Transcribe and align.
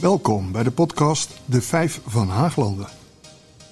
Welkom 0.00 0.52
bij 0.52 0.62
de 0.62 0.70
podcast 0.70 1.30
De 1.44 1.62
Vijf 1.62 2.00
van 2.06 2.28
Haaglanden. 2.28 2.88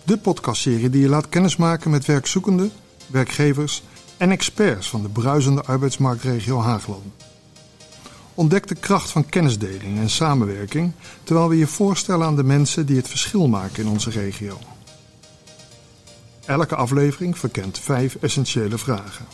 De 0.04 0.19
podcastserie 0.19 0.90
die 0.90 1.01
je 1.01 1.08
laat 1.08 1.29
kennismaken 1.29 1.90
met 1.90 2.04
werkzoekenden, 2.04 2.72
werkgevers 3.06 3.83
en 4.17 4.31
experts 4.31 4.91
van 4.91 5.03
de 5.03 5.09
bruisende 5.09 5.63
arbeidsmarktregio 5.63 6.60
Haaglanden. 6.60 7.13
Ontdek 8.35 8.67
de 8.67 8.74
kracht 8.74 9.10
van 9.10 9.27
kennisdeling 9.27 9.99
en 9.99 10.10
samenwerking 10.10 10.92
terwijl 11.22 11.49
we 11.49 11.56
je 11.56 11.67
voorstellen 11.67 12.27
aan 12.27 12.37
de 12.37 12.45
mensen 12.45 12.87
die 12.87 12.97
het 12.97 13.08
verschil 13.08 13.49
maken 13.49 13.83
in 13.83 13.88
onze 13.88 14.10
regio. 14.10 14.58
Elke 16.45 16.77
aflevering 16.77 17.38
verkent 17.38 17.79
vijf 17.79 18.16
essentiële 18.20 18.79
vragen. 18.79 19.26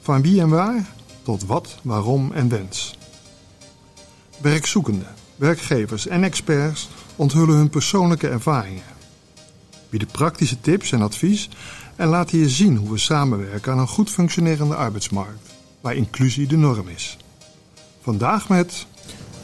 Van 0.00 0.22
wie 0.22 0.40
en 0.40 0.48
waar 0.48 0.94
tot 1.22 1.46
wat, 1.46 1.78
waarom 1.82 2.32
en 2.32 2.48
wens. 2.48 2.98
Werkzoekenden, 4.40 5.14
werkgevers 5.36 6.06
en 6.06 6.24
experts 6.24 6.88
onthullen 7.16 7.56
hun 7.56 7.68
persoonlijke 7.68 8.28
ervaringen. 8.28 8.82
Bieden 9.90 10.08
praktische 10.08 10.60
tips 10.60 10.92
en 10.92 11.02
advies 11.02 11.48
en 11.96 12.08
laten 12.08 12.38
je 12.38 12.48
zien 12.48 12.76
hoe 12.76 12.90
we 12.90 12.98
samenwerken 12.98 13.72
aan 13.72 13.78
een 13.78 13.88
goed 13.88 14.10
functionerende 14.10 14.74
arbeidsmarkt, 14.74 15.50
waar 15.80 15.94
inclusie 15.94 16.46
de 16.46 16.56
norm 16.56 16.88
is. 16.88 17.16
Vandaag 18.02 18.48
met 18.48 18.86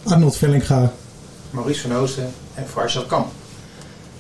Arnold 0.02 0.36
Vellinga. 0.36 0.92
Maurice 1.50 1.80
van 1.80 1.92
Oosten 1.92 2.32
en 2.54 2.68
Farsal 2.68 3.06
Kam. 3.06 3.26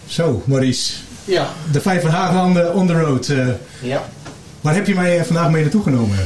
Zo, 0.06 0.42
Maurice. 0.44 0.94
Ja. 1.24 1.48
De 1.72 1.80
vijf 1.80 2.02
van 2.02 2.10
Haaglanden 2.10 2.74
on 2.74 2.86
the 2.86 3.00
road. 3.00 3.28
Uh, 3.28 3.48
ja. 3.82 4.08
Waar 4.60 4.74
heb 4.74 4.86
je 4.86 4.94
mij 4.94 5.18
eh, 5.18 5.24
vandaag 5.24 5.50
mee 5.50 5.62
naartoe 5.62 5.82
genomen? 5.82 6.18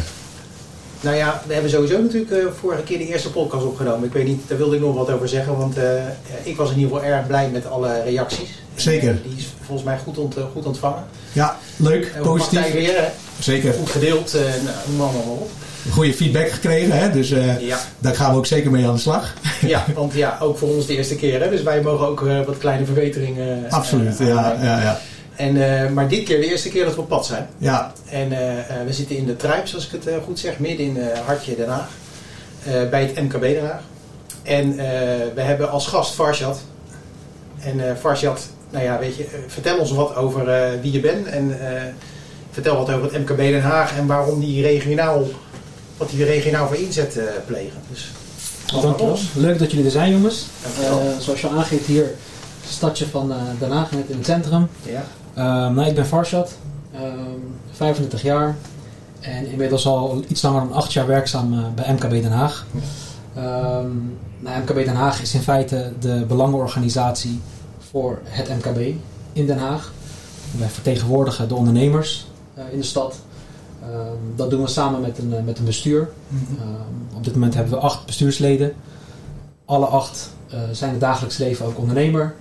Nou 1.04 1.16
ja, 1.16 1.42
we 1.46 1.52
hebben 1.52 1.70
sowieso 1.70 2.00
natuurlijk 2.00 2.30
uh, 2.30 2.46
vorige 2.60 2.82
keer 2.82 2.98
de 2.98 3.06
eerste 3.06 3.30
podcast 3.30 3.64
opgenomen. 3.64 4.06
Ik 4.06 4.12
weet 4.12 4.26
niet, 4.26 4.42
daar 4.46 4.58
wilde 4.58 4.76
ik 4.76 4.82
nog 4.82 4.94
wat 4.94 5.10
over 5.10 5.28
zeggen, 5.28 5.56
want 5.56 5.78
uh, 5.78 5.84
ik 6.42 6.56
was 6.56 6.70
in 6.70 6.78
ieder 6.78 6.94
geval 6.94 7.10
erg 7.10 7.26
blij 7.26 7.48
met 7.48 7.66
alle 7.66 8.02
reacties. 8.02 8.62
Zeker. 8.74 9.18
Die 9.22 9.36
is 9.36 9.46
volgens 9.62 9.86
mij 9.86 9.98
goed, 9.98 10.18
ont, 10.18 10.36
goed 10.52 10.66
ontvangen. 10.66 11.04
Ja, 11.32 11.56
leuk, 11.76 12.12
en 12.14 12.22
positief. 12.22 12.72
weer? 12.72 13.10
Zeker. 13.38 13.72
Goed 13.72 13.90
gedeeld, 13.90 14.36
noem 14.86 15.00
allemaal 15.00 15.24
maar 15.24 15.34
op. 15.34 15.50
Goede 15.90 16.14
feedback 16.14 16.50
gekregen, 16.50 16.98
hè? 16.98 17.10
dus 17.10 17.28
ja. 17.58 17.78
daar 17.98 18.14
gaan 18.14 18.30
we 18.30 18.36
ook 18.36 18.46
zeker 18.46 18.70
mee 18.70 18.86
aan 18.86 18.94
de 18.94 19.00
slag. 19.00 19.34
Ja, 19.60 19.84
want 19.94 20.12
ja, 20.12 20.38
ook 20.40 20.58
voor 20.58 20.68
ons 20.68 20.86
de 20.86 20.96
eerste 20.96 21.16
keer, 21.16 21.40
hè? 21.40 21.50
dus 21.50 21.62
wij 21.62 21.82
mogen 21.82 22.06
ook 22.06 22.20
wat 22.46 22.58
kleine 22.58 22.84
verbeteringen. 22.84 23.70
Absoluut, 23.70 24.18
ja, 24.18 24.56
ja, 24.62 24.80
ja. 24.82 25.00
En, 25.36 25.56
uh, 25.56 25.90
maar 25.90 26.08
dit 26.08 26.24
keer 26.24 26.40
de 26.40 26.46
eerste 26.46 26.68
keer 26.68 26.84
dat 26.84 26.94
we 26.94 27.00
op 27.00 27.08
pad 27.08 27.26
zijn. 27.26 27.48
Ja. 27.58 27.92
En 28.08 28.32
uh, 28.32 28.38
we 28.86 28.92
zitten 28.92 29.16
in 29.16 29.26
de 29.26 29.36
Trijp, 29.36 29.66
zoals 29.66 29.86
ik 29.86 29.92
het 29.92 30.06
uh, 30.06 30.14
goed 30.24 30.38
zeg, 30.38 30.58
midden 30.58 30.86
in 30.86 30.98
Hartje 31.26 31.56
Den 31.56 31.68
Haag. 31.68 31.88
bij 32.90 33.02
het 33.02 33.22
MKB 33.22 33.40
Den 33.40 33.66
Haag. 33.66 33.82
En 34.42 34.76
we 35.34 35.40
hebben 35.40 35.70
als 35.70 35.86
gast 35.86 36.14
Farshad. 36.14 36.60
En 37.60 37.96
Farshad, 38.00 38.48
nou 38.70 38.84
ja, 38.84 38.98
weet 38.98 39.16
je, 39.16 39.26
vertel 39.46 39.78
ons 39.78 39.90
wat 39.90 40.16
over 40.16 40.44
wie 40.80 40.92
je 40.92 41.00
bent. 41.00 41.26
En 41.26 41.58
vertel 42.50 42.76
wat 42.76 42.90
over 42.90 43.12
het 43.12 43.28
MKB 43.28 43.36
Den 43.36 43.62
Haag 43.62 43.96
en 43.96 44.06
waarom 44.06 44.40
die 44.40 44.62
regionaal, 44.62 45.26
wat 45.96 46.10
die 46.10 46.24
regionaal 46.24 46.66
voor 46.66 46.76
inzet 46.76 47.18
plegen. 47.46 47.80
Dus, 47.90 48.10
Dankjewel. 48.82 49.18
Leuk 49.34 49.58
dat 49.58 49.70
jullie 49.70 49.84
er 49.84 49.90
zijn, 49.90 50.10
jongens. 50.10 50.46
zoals 51.20 51.40
je 51.40 51.46
al 51.46 51.56
aangeeft 51.58 51.86
hier, 51.86 52.10
stadje 52.68 53.06
van 53.06 53.32
Den 53.58 53.70
Haag, 53.70 53.92
net 53.92 54.08
in 54.08 54.16
het 54.16 54.26
centrum. 54.26 54.68
Ja. 54.82 55.04
Um, 55.38 55.74
nou, 55.74 55.88
ik 55.88 55.94
ben 55.94 56.06
Farshad, 56.06 56.56
um, 56.94 57.54
35 57.70 58.22
jaar 58.22 58.56
en 59.20 59.46
inmiddels 59.46 59.86
al 59.86 60.22
iets 60.28 60.42
langer 60.42 60.60
dan 60.60 60.72
8 60.72 60.92
jaar 60.92 61.06
werkzaam 61.06 61.52
uh, 61.52 61.64
bij 61.74 61.92
MKB 61.92 62.10
Den 62.10 62.32
Haag. 62.32 62.66
Um, 63.36 64.18
nou, 64.38 64.62
MKB 64.62 64.74
Den 64.74 64.94
Haag 64.94 65.22
is 65.22 65.34
in 65.34 65.40
feite 65.40 65.92
de 66.00 66.24
belangenorganisatie 66.28 67.40
voor 67.90 68.18
het 68.24 68.48
MKB 68.48 68.94
in 69.32 69.46
Den 69.46 69.58
Haag. 69.58 69.92
Wij 70.58 70.68
vertegenwoordigen 70.68 71.48
de 71.48 71.54
ondernemers 71.54 72.26
uh, 72.58 72.64
in 72.72 72.78
de 72.78 72.84
stad. 72.84 73.20
dat 74.36 74.50
doen 74.50 74.62
we 74.62 74.68
samen 74.68 75.00
met 75.00 75.18
een, 75.18 75.30
uh, 75.30 75.42
met 75.44 75.58
een 75.58 75.64
bestuur. 75.64 76.08
-hmm. 76.28 76.38
op 77.16 77.24
dit 77.24 77.32
moment 77.32 77.54
hebben 77.54 77.72
we 77.72 77.78
acht 77.78 78.06
bestuursleden. 78.06 78.72
Alle 79.64 79.86
acht 79.86 80.30
zijn 80.72 80.90
in 80.90 80.96
het 80.96 81.00
dagelijks 81.00 81.36
leven 81.36 81.66
ook 81.66 81.78
ondernemer 81.78 82.34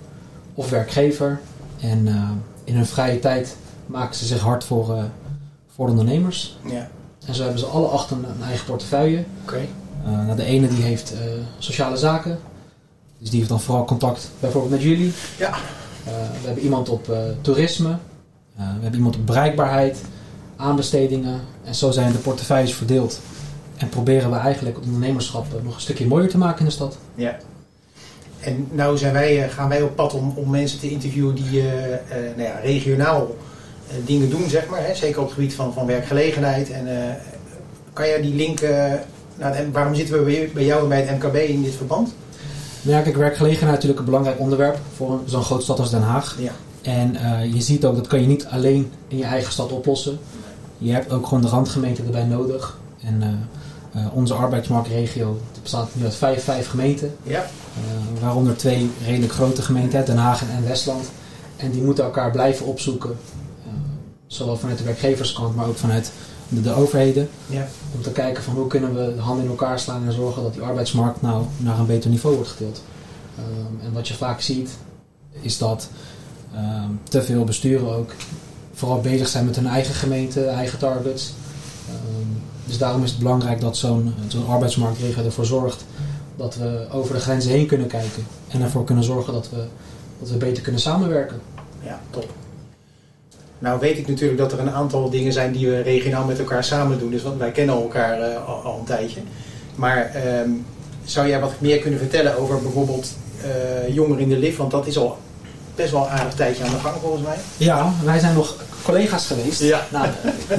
of 0.53 0.69
werkgever. 0.69 1.39
En 1.79 2.07
in 2.63 2.75
hun 2.75 2.85
vrije 2.85 3.19
tijd 3.19 3.55
maken 3.85 4.15
ze 4.15 4.25
zich 4.25 4.41
hard 4.41 4.63
voor, 4.63 4.95
uh, 4.97 5.03
voor 5.75 5.87
ondernemers. 5.87 6.57
Ja. 6.65 6.89
En 7.25 7.35
zo 7.35 7.41
hebben 7.41 7.59
ze 7.59 7.65
alle 7.65 7.87
acht 7.87 8.11
een, 8.11 8.23
een 8.23 8.47
eigen 8.47 8.65
portefeuille. 8.65 9.23
Oké. 9.43 9.53
Okay. 9.53 9.69
Uh, 10.05 10.25
nou, 10.25 10.35
de 10.35 10.43
ene 10.43 10.67
die 10.67 10.83
heeft 10.83 11.13
uh, 11.13 11.19
sociale 11.57 11.97
zaken. 11.97 12.39
Dus 13.19 13.29
die 13.29 13.37
heeft 13.37 13.51
dan 13.51 13.61
vooral 13.61 13.85
contact 13.85 14.29
bijvoorbeeld 14.39 14.73
met 14.73 14.81
jullie. 14.81 15.13
Ja. 15.37 15.53
we 16.03 16.45
hebben 16.45 16.63
iemand 16.63 16.89
op 16.89 17.11
toerisme. 17.41 17.97
we 18.55 18.63
hebben 18.63 18.95
iemand 18.95 19.15
op 19.15 19.25
bereikbaarheid, 19.25 20.01
aanbestedingen. 20.55 21.41
En 21.63 21.75
zo 21.75 21.91
zijn 21.91 22.11
de 22.11 22.17
portefeuilles 22.17 22.73
verdeeld. 22.73 23.19
En 23.77 23.89
proberen 23.89 24.29
we 24.31 24.35
eigenlijk 24.35 24.75
het 24.75 24.85
ondernemerschap 24.85 25.45
nog 25.63 25.75
een 25.75 25.81
stukje 25.81 26.07
mooier 26.07 26.29
te 26.29 26.37
maken 26.37 26.59
in 26.59 26.65
de 26.65 26.71
stad. 26.71 26.97
Ja. 27.15 27.37
En 28.43 28.67
nou 28.71 28.97
zijn 28.97 29.13
wij, 29.13 29.49
gaan 29.49 29.69
wij 29.69 29.81
op 29.81 29.95
pad 29.95 30.13
om, 30.13 30.33
om 30.35 30.49
mensen 30.49 30.79
te 30.79 30.89
interviewen 30.89 31.35
die 31.35 31.51
uh, 31.51 31.63
uh, 31.63 31.97
nou 32.35 32.47
ja, 32.47 32.59
regionaal 32.63 33.35
dingen 34.05 34.29
doen, 34.29 34.49
zeg 34.49 34.67
maar. 34.67 34.85
Hè? 34.85 34.95
Zeker 34.95 35.19
op 35.19 35.25
het 35.25 35.33
gebied 35.33 35.53
van, 35.53 35.73
van 35.73 35.85
werkgelegenheid. 35.85 36.71
En 36.71 36.87
kan 37.93 38.07
jij 38.07 38.21
die 38.21 38.35
link, 38.35 38.61
nou, 39.35 39.55
waarom 39.71 39.95
zitten 39.95 40.25
we 40.25 40.49
bij, 40.53 40.65
jou 40.65 40.83
en 40.83 40.89
bij 40.89 41.01
het 41.01 41.23
MKB 41.23 41.35
in 41.35 41.63
dit 41.63 41.75
verband? 41.75 42.13
Ja, 42.81 43.01
kijk, 43.01 43.15
werkgelegenheid 43.15 43.69
is 43.69 43.73
natuurlijk 43.73 43.99
een 43.99 44.05
belangrijk 44.05 44.39
onderwerp 44.39 44.77
voor 44.95 45.19
zo'n 45.25 45.43
grote 45.43 45.63
stad 45.63 45.79
als 45.79 45.89
Den 45.89 46.01
Haag. 46.01 46.37
Ja. 46.39 46.51
En 46.81 47.17
je 47.53 47.61
ziet 47.61 47.85
ook, 47.85 47.95
dat 47.95 48.07
kan 48.07 48.21
je 48.21 48.27
niet 48.27 48.45
alleen 48.45 48.91
in 49.07 49.17
je 49.17 49.23
eigen 49.23 49.51
stad 49.51 49.71
oplossen. 49.71 50.19
Je 50.77 50.91
hebt 50.91 51.11
ook 51.11 51.27
gewoon 51.27 51.41
de 51.41 51.49
randgemeenten 51.49 52.05
erbij 52.05 52.25
nodig. 52.25 52.77
En 53.03 53.21
uh, 53.21 53.27
onze 54.13 54.33
arbeidsmarktregio 54.33 55.39
bestaat 55.61 55.89
nu 55.95 56.03
uit 56.03 56.15
vijf, 56.15 56.43
vijf 56.43 56.67
gemeenten. 56.67 57.15
Ja. 57.23 57.39
Uh, 57.39 58.21
waaronder 58.21 58.57
twee 58.57 58.91
redelijk 59.05 59.33
grote 59.33 59.61
gemeenten, 59.61 60.05
Den 60.05 60.17
Haag 60.17 60.41
en 60.41 60.67
Westland. 60.67 61.05
En 61.55 61.71
die 61.71 61.81
moeten 61.81 62.03
elkaar 62.03 62.31
blijven 62.31 62.65
opzoeken. 62.65 63.09
Uh, 63.09 63.73
zowel 64.27 64.57
vanuit 64.57 64.77
de 64.77 64.83
werkgeverskant, 64.83 65.55
maar 65.55 65.67
ook 65.67 65.77
vanuit 65.77 66.11
de, 66.47 66.61
de, 66.61 66.73
overheden. 66.73 67.29
Ja. 67.47 67.67
Om 67.95 68.01
te 68.01 68.11
kijken 68.11 68.43
van 68.43 68.53
hoe 68.53 68.67
kunnen 68.67 68.95
we 68.95 69.15
de 69.15 69.21
handen 69.21 69.43
in 69.43 69.49
elkaar 69.49 69.79
slaan 69.79 70.05
en 70.05 70.13
zorgen 70.13 70.43
dat 70.43 70.53
die 70.53 70.61
arbeidsmarkt 70.61 71.21
nou 71.21 71.45
naar 71.57 71.79
een 71.79 71.85
beter 71.85 72.09
niveau 72.09 72.35
wordt 72.35 72.51
getild. 72.51 72.81
Um, 73.39 73.79
en 73.85 73.93
wat 73.93 74.07
je 74.07 74.13
vaak 74.13 74.41
ziet, 74.41 74.69
is 75.41 75.57
dat 75.57 75.89
um, 76.55 76.99
te 77.03 77.23
veel 77.23 77.43
besturen 77.43 77.95
ook 77.95 78.11
vooral 78.73 79.01
bezig 79.01 79.27
zijn 79.27 79.45
met 79.45 79.55
hun 79.55 79.67
eigen 79.67 79.93
gemeente, 79.93 80.45
eigen 80.45 80.79
targets. 80.79 81.33
Dus 82.65 82.77
daarom 82.77 83.03
is 83.03 83.09
het 83.09 83.19
belangrijk 83.19 83.61
dat 83.61 83.77
zo'n 83.77 84.13
zo 84.27 84.45
arbeidsmarktregio 84.49 85.23
ervoor 85.23 85.45
zorgt 85.45 85.85
dat 86.35 86.55
we 86.55 86.87
over 86.91 87.13
de 87.13 87.21
grenzen 87.21 87.51
heen 87.51 87.65
kunnen 87.65 87.87
kijken. 87.87 88.23
En 88.47 88.61
ervoor 88.61 88.83
kunnen 88.83 89.03
zorgen 89.03 89.33
dat 89.33 89.49
we, 89.49 89.63
dat 90.19 90.29
we 90.29 90.37
beter 90.37 90.63
kunnen 90.63 90.81
samenwerken. 90.81 91.41
Ja, 91.83 91.99
top. 92.09 92.29
Nou 93.59 93.79
weet 93.79 93.97
ik 93.97 94.07
natuurlijk 94.07 94.39
dat 94.39 94.51
er 94.51 94.59
een 94.59 94.71
aantal 94.71 95.09
dingen 95.09 95.33
zijn 95.33 95.51
die 95.51 95.67
we 95.69 95.81
regionaal 95.81 96.25
met 96.25 96.39
elkaar 96.39 96.63
samen 96.63 96.99
doen. 96.99 97.11
Dus 97.11 97.23
want 97.23 97.37
wij 97.37 97.51
kennen 97.51 97.75
elkaar 97.75 98.19
uh, 98.19 98.47
al, 98.47 98.61
al, 98.63 98.79
een 98.79 98.85
tijdje. 98.85 99.21
Maar 99.75 100.11
um, 100.41 100.65
zou 101.03 101.27
jij 101.27 101.39
wat 101.39 101.53
meer 101.59 101.79
kunnen 101.79 101.99
vertellen 101.99 102.37
over 102.37 102.61
bijvoorbeeld 102.61 103.13
uh, 103.45 103.95
Jongeren 103.95 104.23
in 104.23 104.29
de 104.29 104.37
Lift? 104.37 104.57
Want 104.57 104.71
dat 104.71 104.87
is 104.87 104.97
al 104.97 105.17
best 105.75 105.91
wel 105.91 106.01
een 106.01 106.09
aardig 106.09 106.33
tijdje 106.33 106.63
aan 106.63 106.69
de 106.69 106.79
gang 106.79 106.95
volgens 107.01 107.23
mij. 107.23 107.37
Ja, 107.57 107.93
wij 108.03 108.19
zijn 108.19 108.33
nog 108.33 108.55
collega's 108.83 109.27
geweest. 109.27 109.61
Ja. 109.61 109.87
Nou, 109.91 110.07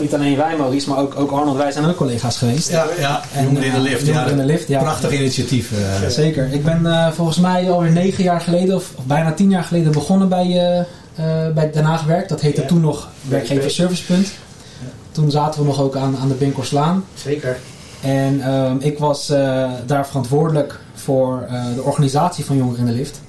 niet 0.00 0.14
alleen 0.14 0.36
wij 0.36 0.56
Maurice, 0.56 0.88
maar 0.88 0.98
ook, 0.98 1.14
ook 1.16 1.30
Arnold, 1.30 1.56
wij 1.56 1.72
zijn 1.72 1.84
ook 1.84 1.96
collega's 1.96 2.38
geweest. 2.38 2.70
Ja, 2.70 2.86
ja. 2.98 3.22
En, 3.34 3.44
Jongeren 3.44 3.66
in 3.66 3.72
de 3.72 3.80
Lift. 3.80 4.06
Jongeren 4.06 4.30
in 4.30 4.36
de 4.36 4.44
Lift, 4.44 4.68
ja. 4.68 4.80
Prachtig 4.80 5.12
initiatief. 5.12 5.72
Uh. 5.72 6.02
Ja, 6.02 6.08
zeker. 6.08 6.52
Ik 6.52 6.64
ben 6.64 6.80
uh, 6.82 7.10
volgens 7.10 7.38
mij 7.38 7.70
alweer 7.70 7.92
negen 7.92 8.24
jaar 8.24 8.40
geleden, 8.40 8.74
of, 8.74 8.90
of, 8.96 9.04
bijna 9.04 9.32
tien 9.32 9.50
jaar 9.50 9.64
geleden 9.64 9.92
begonnen 9.92 10.28
bij, 10.28 10.46
uh, 10.46 11.54
bij 11.54 11.70
Den 11.70 11.84
Haag 11.84 12.04
Werk. 12.04 12.28
Dat 12.28 12.40
heette 12.40 12.60
ja. 12.60 12.66
toen 12.66 12.80
nog 12.80 13.08
Werkgeversservicepunt. 13.28 14.26
Ja. 14.26 14.86
Toen 15.12 15.30
zaten 15.30 15.60
we 15.60 15.66
nog 15.66 15.80
ook 15.80 15.96
aan, 15.96 16.16
aan 16.20 16.28
de 16.28 16.34
Binkorslaan. 16.34 17.04
Zeker. 17.14 17.56
En 18.00 18.34
uh, 18.34 18.72
ik 18.78 18.98
was 18.98 19.30
uh, 19.30 19.70
daar 19.86 20.06
verantwoordelijk 20.06 20.80
voor 20.94 21.46
uh, 21.50 21.64
de 21.74 21.82
organisatie 21.82 22.44
van 22.44 22.56
Jongeren 22.56 22.80
in 22.80 22.86
de 22.86 22.92
Lift. 22.92 23.20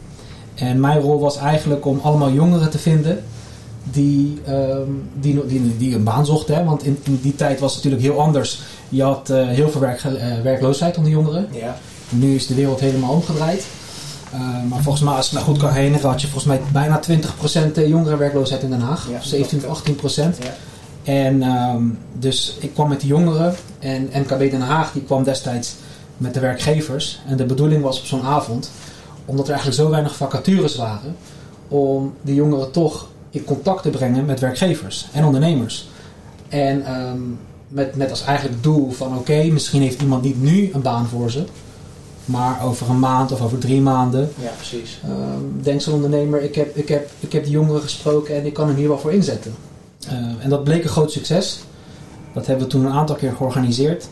En 0.56 0.80
mijn 0.80 1.00
rol 1.00 1.19
was 1.19 1.38
eigenlijk 1.38 1.86
om 1.86 2.00
allemaal 2.03 2.31
jongeren 2.31 2.69
te 2.69 2.77
vinden 2.77 3.24
die, 3.91 4.41
um, 4.49 5.09
die, 5.13 5.45
die, 5.45 5.77
die, 5.77 5.95
een 5.95 6.03
baan 6.03 6.25
zochten. 6.25 6.55
Hè? 6.55 6.63
Want 6.63 6.83
in, 6.83 6.97
in, 7.03 7.19
die 7.21 7.35
tijd 7.35 7.59
was 7.59 7.75
het 7.75 7.83
natuurlijk 7.83 8.11
heel 8.11 8.21
anders. 8.21 8.61
Je 8.89 9.03
had 9.03 9.27
heel 9.27 9.69
veel 9.69 9.81
werk, 9.81 10.01
werkloosheid 10.43 10.97
onder 10.97 11.11
jongeren. 11.11 11.47
Ja. 11.51 11.77
Nu 12.09 12.35
is 12.35 12.47
de 12.47 12.55
wereld 12.55 12.79
helemaal 12.79 13.13
omgedraaid. 13.13 13.65
maar 14.69 14.81
volgens 14.81 15.03
mij, 15.03 15.13
als 15.13 15.27
ik 15.27 15.33
me 15.33 15.39
goed 15.39 15.57
kan 15.57 15.71
herinneren, 15.71 16.09
had 16.09 16.21
je 16.21 16.27
volgens 16.27 16.45
mij 16.45 16.61
bijna 16.71 17.01
20% 17.09 17.87
jongerenwerkloosheid 17.87 18.63
in 18.63 18.69
Den 18.69 18.79
Haag. 18.79 19.07
Ja, 19.09 19.17
of 19.17 19.23
17 19.23 19.69
of 19.69 19.81
18%. 19.81 19.93
Ja. 20.15 20.31
En 21.03 21.43
um, 21.43 21.97
dus 22.13 22.57
ik 22.59 22.73
kwam 22.73 22.89
met 22.89 23.01
de 23.01 23.07
jongeren 23.07 23.55
en 23.79 24.09
MKB 24.13 24.51
Den 24.51 24.61
Haag 24.61 24.91
die 24.91 25.01
kwam 25.01 25.23
destijds 25.23 25.75
met 26.17 26.33
de 26.33 26.39
werkgevers. 26.39 27.21
En 27.27 27.37
de 27.37 27.45
bedoeling 27.45 27.81
was 27.81 27.99
op 27.99 28.05
zo'n 28.05 28.23
avond 28.23 28.71
omdat 29.25 29.45
er 29.45 29.53
eigenlijk 29.53 29.81
zo 29.81 29.89
weinig 29.89 30.15
vacatures 30.15 30.75
waren, 30.75 31.15
om 31.67 32.13
de 32.21 32.33
jongeren 32.33 32.71
toch 32.71 33.07
in 33.35 33.43
contact 33.43 33.81
te 33.81 33.89
brengen 33.89 34.25
met 34.25 34.39
werkgevers 34.39 35.07
en 35.11 35.25
ondernemers. 35.25 35.87
En 36.49 36.85
ehm, 36.85 37.19
met, 37.67 37.95
met 37.95 38.09
als 38.09 38.23
eigenlijk 38.23 38.63
doel 38.63 38.91
van 38.91 39.17
oké, 39.17 39.43
misschien 39.43 39.81
heeft 39.81 40.01
iemand 40.01 40.23
niet 40.23 40.41
nu 40.41 40.69
een 40.73 40.81
baan 40.81 41.07
voor 41.07 41.31
ze, 41.31 41.43
maar 42.25 42.63
over 42.63 42.89
een 42.89 42.99
maand 42.99 43.31
of 43.31 43.41
over 43.41 43.57
drie 43.57 43.81
maanden. 43.81 44.31
Ja, 44.41 44.51
precies. 44.55 45.01
Um, 45.09 45.61
denkt 45.61 45.83
zo'n 45.83 45.93
ondernemer, 45.93 46.41
ik 46.41 46.55
heb, 46.55 46.75
ik, 46.75 46.87
heb, 46.87 47.09
ik 47.19 47.31
heb 47.31 47.43
die 47.43 47.53
jongeren 47.53 47.81
gesproken 47.81 48.35
en 48.35 48.45
ik 48.45 48.53
kan 48.53 48.67
hem 48.67 48.75
hier 48.75 48.87
wel 48.87 48.99
voor 48.99 49.13
inzetten. 49.13 49.55
Uh, 50.07 50.13
en 50.39 50.49
dat 50.49 50.63
bleek 50.63 50.83
een 50.83 50.89
groot 50.89 51.11
succes. 51.11 51.59
Dat 52.33 52.45
hebben 52.45 52.65
we 52.65 52.71
toen 52.71 52.85
een 52.85 52.91
aantal 52.91 53.15
keer 53.15 53.33
georganiseerd. 53.37 54.07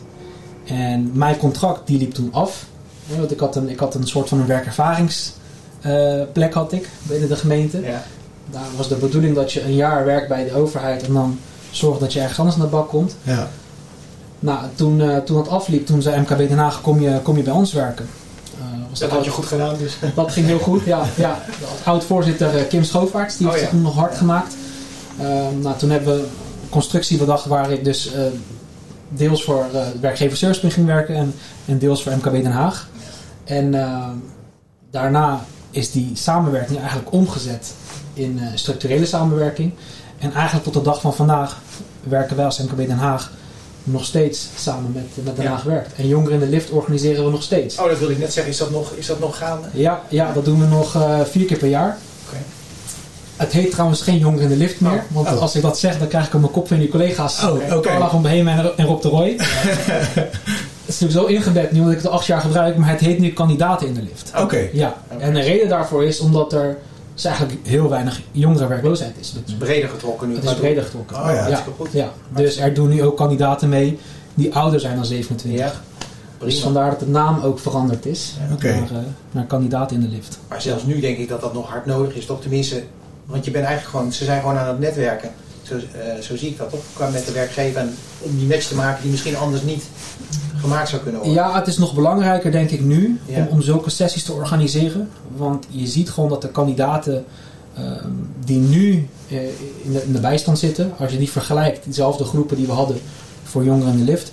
En 0.64 1.10
mijn 1.12 1.36
contract 1.36 1.86
die 1.86 1.98
liep 1.98 2.14
toen 2.14 2.32
af. 2.32 2.66
Want 3.18 3.30
ik 3.30 3.40
had 3.40 3.56
een, 3.56 3.68
ik 3.68 3.78
had 3.78 3.94
een 3.94 4.06
soort 4.06 4.28
van 4.28 4.40
een 4.40 4.46
werkervaringsplek 4.46 6.50
uh, 6.50 6.52
had 6.52 6.72
ik 6.72 6.88
binnen 7.02 7.28
de 7.28 7.36
gemeente. 7.36 7.80
Ja. 7.80 8.02
Daar 8.50 8.66
was 8.76 8.88
de 8.88 8.94
bedoeling 8.94 9.34
dat 9.34 9.52
je 9.52 9.62
een 9.64 9.74
jaar 9.74 10.04
werkt 10.04 10.28
bij 10.28 10.44
de 10.44 10.54
overheid 10.54 11.06
en 11.06 11.12
dan 11.12 11.38
zorgt 11.70 12.00
dat 12.00 12.12
je 12.12 12.20
ergens 12.20 12.38
anders 12.38 12.56
naar 12.56 12.66
de 12.66 12.72
bak 12.72 12.88
komt. 12.88 13.16
Ja. 13.22 13.48
Nou, 14.38 14.58
toen, 14.74 15.00
uh, 15.00 15.16
toen 15.16 15.36
het 15.36 15.48
afliep, 15.48 15.86
toen 15.86 16.02
zei 16.02 16.20
MKB 16.20 16.38
Den 16.48 16.58
Haag, 16.58 16.80
kom 16.80 17.00
je, 17.00 17.20
kom 17.22 17.36
je 17.36 17.42
bij 17.42 17.52
ons 17.52 17.72
werken. 17.72 18.08
Uh, 18.58 18.98
dat 18.98 19.10
had 19.10 19.24
je 19.24 19.30
goed 19.30 19.46
gedaan 19.46 19.76
dus. 19.78 19.96
Dat 20.14 20.32
ging 20.32 20.46
heel 20.46 20.58
goed, 20.58 20.84
ja. 20.84 21.04
ja. 21.16 21.42
Oud-voorzitter 21.84 22.54
uh, 22.54 22.68
Kim 22.68 22.84
Schoofaerts, 22.84 23.36
die 23.36 23.46
Oh, 23.46 23.52
heeft 23.52 23.64
ja. 23.64 23.70
toen 23.70 23.82
nog 23.82 23.94
hard 23.94 24.16
gemaakt. 24.16 24.54
Ehm, 25.20 25.60
nou, 25.60 25.76
toen 25.78 25.90
hebben 25.90 26.16
we 26.16 26.22
een 26.22 26.28
constructie 26.68 27.18
bedacht 27.18 27.44
waar 27.44 27.70
ik 27.70 27.84
dus 27.84 28.12
eh, 28.12 28.22
deels 29.08 29.44
voor 29.44 29.66
uh, 29.74 29.80
werkgever 30.00 30.36
Service 30.36 30.70
ging 30.70 30.86
werken 30.86 31.14
en, 31.14 31.34
en 31.66 31.78
deels 31.78 32.02
voor 32.02 32.12
MKB 32.12 32.32
Den 32.32 32.52
Haag. 32.52 32.88
En 33.44 33.74
ehm, 33.74 34.16
daarna 34.90 35.44
is 35.70 35.90
die 35.90 36.10
samenwerking 36.14 36.78
eigenlijk 36.78 37.12
omgezet 37.12 37.72
in 38.14 38.38
eh, 38.40 38.46
structurele 38.54 39.06
samenwerking. 39.06 39.72
En 40.18 40.32
eigenlijk 40.32 40.64
tot 40.64 40.74
de 40.74 40.82
dag 40.82 41.00
van 41.00 41.14
vandaag 41.14 41.58
werken 42.02 42.36
wij 42.36 42.44
als 42.44 42.58
MKB 42.58 42.76
Den 42.76 42.90
Haag 42.98 43.30
nog 43.84 44.04
steeds 44.04 44.48
samen 44.58 44.92
met, 44.94 45.24
met 45.24 45.36
Den 45.36 45.44
Ja. 45.44 45.50
Haag 45.50 45.62
werkt. 45.62 45.94
En 45.96 46.08
Jongeren 46.08 46.34
in 46.34 46.40
de 46.40 46.46
Lift 46.46 46.70
organiseren 46.70 47.24
we 47.24 47.30
nog 47.30 47.42
steeds. 47.42 47.78
Oh, 47.78 47.88
dat 47.88 47.98
wilde 47.98 48.12
ik 48.12 48.18
net 48.20 48.32
zeggen. 48.32 48.52
Is 48.52 48.58
dat 48.58 48.70
nog, 48.70 48.92
is 48.92 49.06
dat 49.06 49.20
nog 49.20 49.36
gaande? 49.38 49.68
Ja, 49.72 50.00
ja, 50.08 50.32
dat 50.32 50.44
doen 50.44 50.60
we 50.60 50.66
nog 50.66 50.94
eh, 50.94 51.20
vier 51.20 51.44
keer 51.46 51.58
per 51.58 51.68
jaar. 51.68 51.96
Oké. 52.28 52.36
Het 53.36 53.52
heet 53.52 53.70
trouwens 53.70 54.00
geen 54.02 54.18
Jongeren 54.18 54.42
in 54.42 54.48
de 54.48 54.56
Lift 54.56 54.80
meer. 54.80 54.92
Oh. 54.92 54.98
Want 55.08 55.28
Oh. 55.28 55.40
als 55.40 55.56
ik 55.56 55.62
dat 55.62 55.78
zeg, 55.78 55.98
dan 55.98 56.08
krijg 56.08 56.26
ik 56.26 56.34
op 56.34 56.40
mijn 56.40 56.52
kop 56.52 56.68
van 56.68 56.78
die 56.78 56.88
collega's. 56.88 57.42
Oh, 57.44 57.54
oké. 57.54 57.80
Carla 57.80 58.10
van 58.10 58.22
Behemen 58.22 58.58
en, 58.58 58.76
en 58.76 58.86
Rob 58.86 59.02
de 59.02 59.08
Roy. 59.08 59.36
Het 60.84 60.94
is 60.94 61.00
natuurlijk 61.00 61.28
zo 61.28 61.34
ingebed 61.34 61.72
nu, 61.72 61.78
omdat 61.78 61.92
ik 61.94 61.98
het 62.02 62.06
al 62.10 62.12
acht 62.16 62.26
jaar 62.26 62.40
gebruik. 62.40 62.76
Maar 62.76 62.88
het 62.88 63.00
heet 63.00 63.18
nu 63.18 63.32
Kandidaten 63.32 63.86
in 63.86 63.94
de 63.94 64.02
Lift. 64.02 64.32
Oké. 64.38 64.68
Ja, 64.72 64.96
en 65.18 65.34
de 65.34 65.40
reden 65.40 65.68
daarvoor 65.68 66.04
is 66.04 66.20
omdat 66.20 66.52
er 66.52 66.78
dus 67.14 67.24
eigenlijk 67.24 67.58
heel 67.66 67.88
weinig 67.88 68.20
jongerenwerkloosheid 68.32 69.14
is. 69.20 69.32
Het 69.32 69.48
is 69.48 69.54
breder 69.54 69.88
getrokken 69.88 70.28
nu. 70.28 70.34
Het 70.34 70.44
is 70.44 70.54
breder 70.54 70.82
getrokken. 70.82 71.16
Oh, 71.16 71.22
ja. 71.22 71.30
ja. 71.30 71.36
Ja, 71.36 71.42
hartstikke 71.42 71.78
goed. 71.78 71.92
ja. 71.92 72.12
Dus 72.28 72.56
er 72.56 72.74
doen 72.74 72.88
nu 72.88 73.02
ook 73.02 73.16
kandidaten 73.16 73.68
mee 73.68 73.98
die 74.34 74.54
ouder 74.54 74.80
zijn 74.80 74.96
dan 74.96 75.04
27. 75.04 75.60
Ja, 75.60 75.72
Dus 76.38 76.48
prima. 76.54 76.60
vandaar 76.62 76.90
dat 76.90 76.98
de 77.00 77.06
naam 77.08 77.40
ook 77.42 77.58
veranderd 77.58 78.06
is. 78.06 78.34
Naar, 78.48 78.72
eh, 78.72 78.96
naar 79.30 79.44
kandidaten 79.46 79.96
in 79.96 80.02
de 80.02 80.08
lift. 80.08 80.38
Maar 80.48 80.62
zelfs 80.62 80.84
nu 80.84 81.00
denk 81.00 81.18
ik 81.18 81.28
dat 81.28 81.40
dat 81.40 81.52
nog 81.54 81.68
hard 81.68 81.86
nodig 81.86 82.14
is. 82.14 82.26
Toch 82.26 82.40
tenminste, 82.40 82.82
want 83.26 83.44
je 83.44 83.50
bent 83.50 83.64
eigenlijk 83.64 83.96
gewoon, 83.96 84.12
ze 84.12 84.24
zijn 84.24 84.40
gewoon 84.40 84.56
aan 84.56 84.68
het 84.68 84.78
netwerken. 84.78 85.30
Zo, 85.68 85.74
eh, 85.74 86.20
zo 86.20 86.36
zie 86.36 86.48
ik 86.48 86.58
dat? 86.58 86.74
Qua 86.94 87.08
met 87.10 87.26
de 87.26 87.32
werkgever. 87.32 87.80
En 87.80 87.94
om 88.20 88.38
die 88.38 88.46
match 88.46 88.66
te 88.66 88.74
maken 88.74 89.02
die 89.02 89.10
misschien 89.10 89.36
anders 89.36 89.62
niet 89.62 89.84
gemaakt 90.60 90.88
zou 90.88 91.02
kunnen 91.02 91.20
worden. 91.20 91.38
Ja, 91.42 91.54
het 91.54 91.66
is 91.66 91.78
nog 91.78 91.94
belangrijker 91.94 92.52
denk 92.52 92.70
ik 92.70 92.80
nu 92.80 93.20
Ja. 93.26 93.38
om, 93.38 93.46
om 93.46 93.62
zulke 93.62 93.90
sessies 93.90 94.22
te 94.24 94.32
organiseren. 94.32 95.08
Want 95.36 95.66
je 95.70 95.86
ziet 95.86 96.10
gewoon 96.10 96.28
dat 96.28 96.42
de 96.42 96.48
kandidaten 96.48 97.24
ehm, 97.76 98.08
die 98.44 98.58
nu 98.58 99.08
eh, 99.28 99.42
in, 99.82 99.92
de, 99.92 100.02
in 100.06 100.12
de 100.12 100.20
bijstand 100.20 100.58
zitten, 100.58 100.92
als 100.98 101.12
je 101.12 101.18
die 101.18 101.30
vergelijkt, 101.30 101.84
diezelfde 101.84 102.24
groepen 102.24 102.56
die 102.56 102.66
we 102.66 102.72
hadden 102.72 103.00
voor 103.44 103.64
jongeren 103.64 103.92
in 103.92 103.98
de 103.98 104.04
lift. 104.04 104.32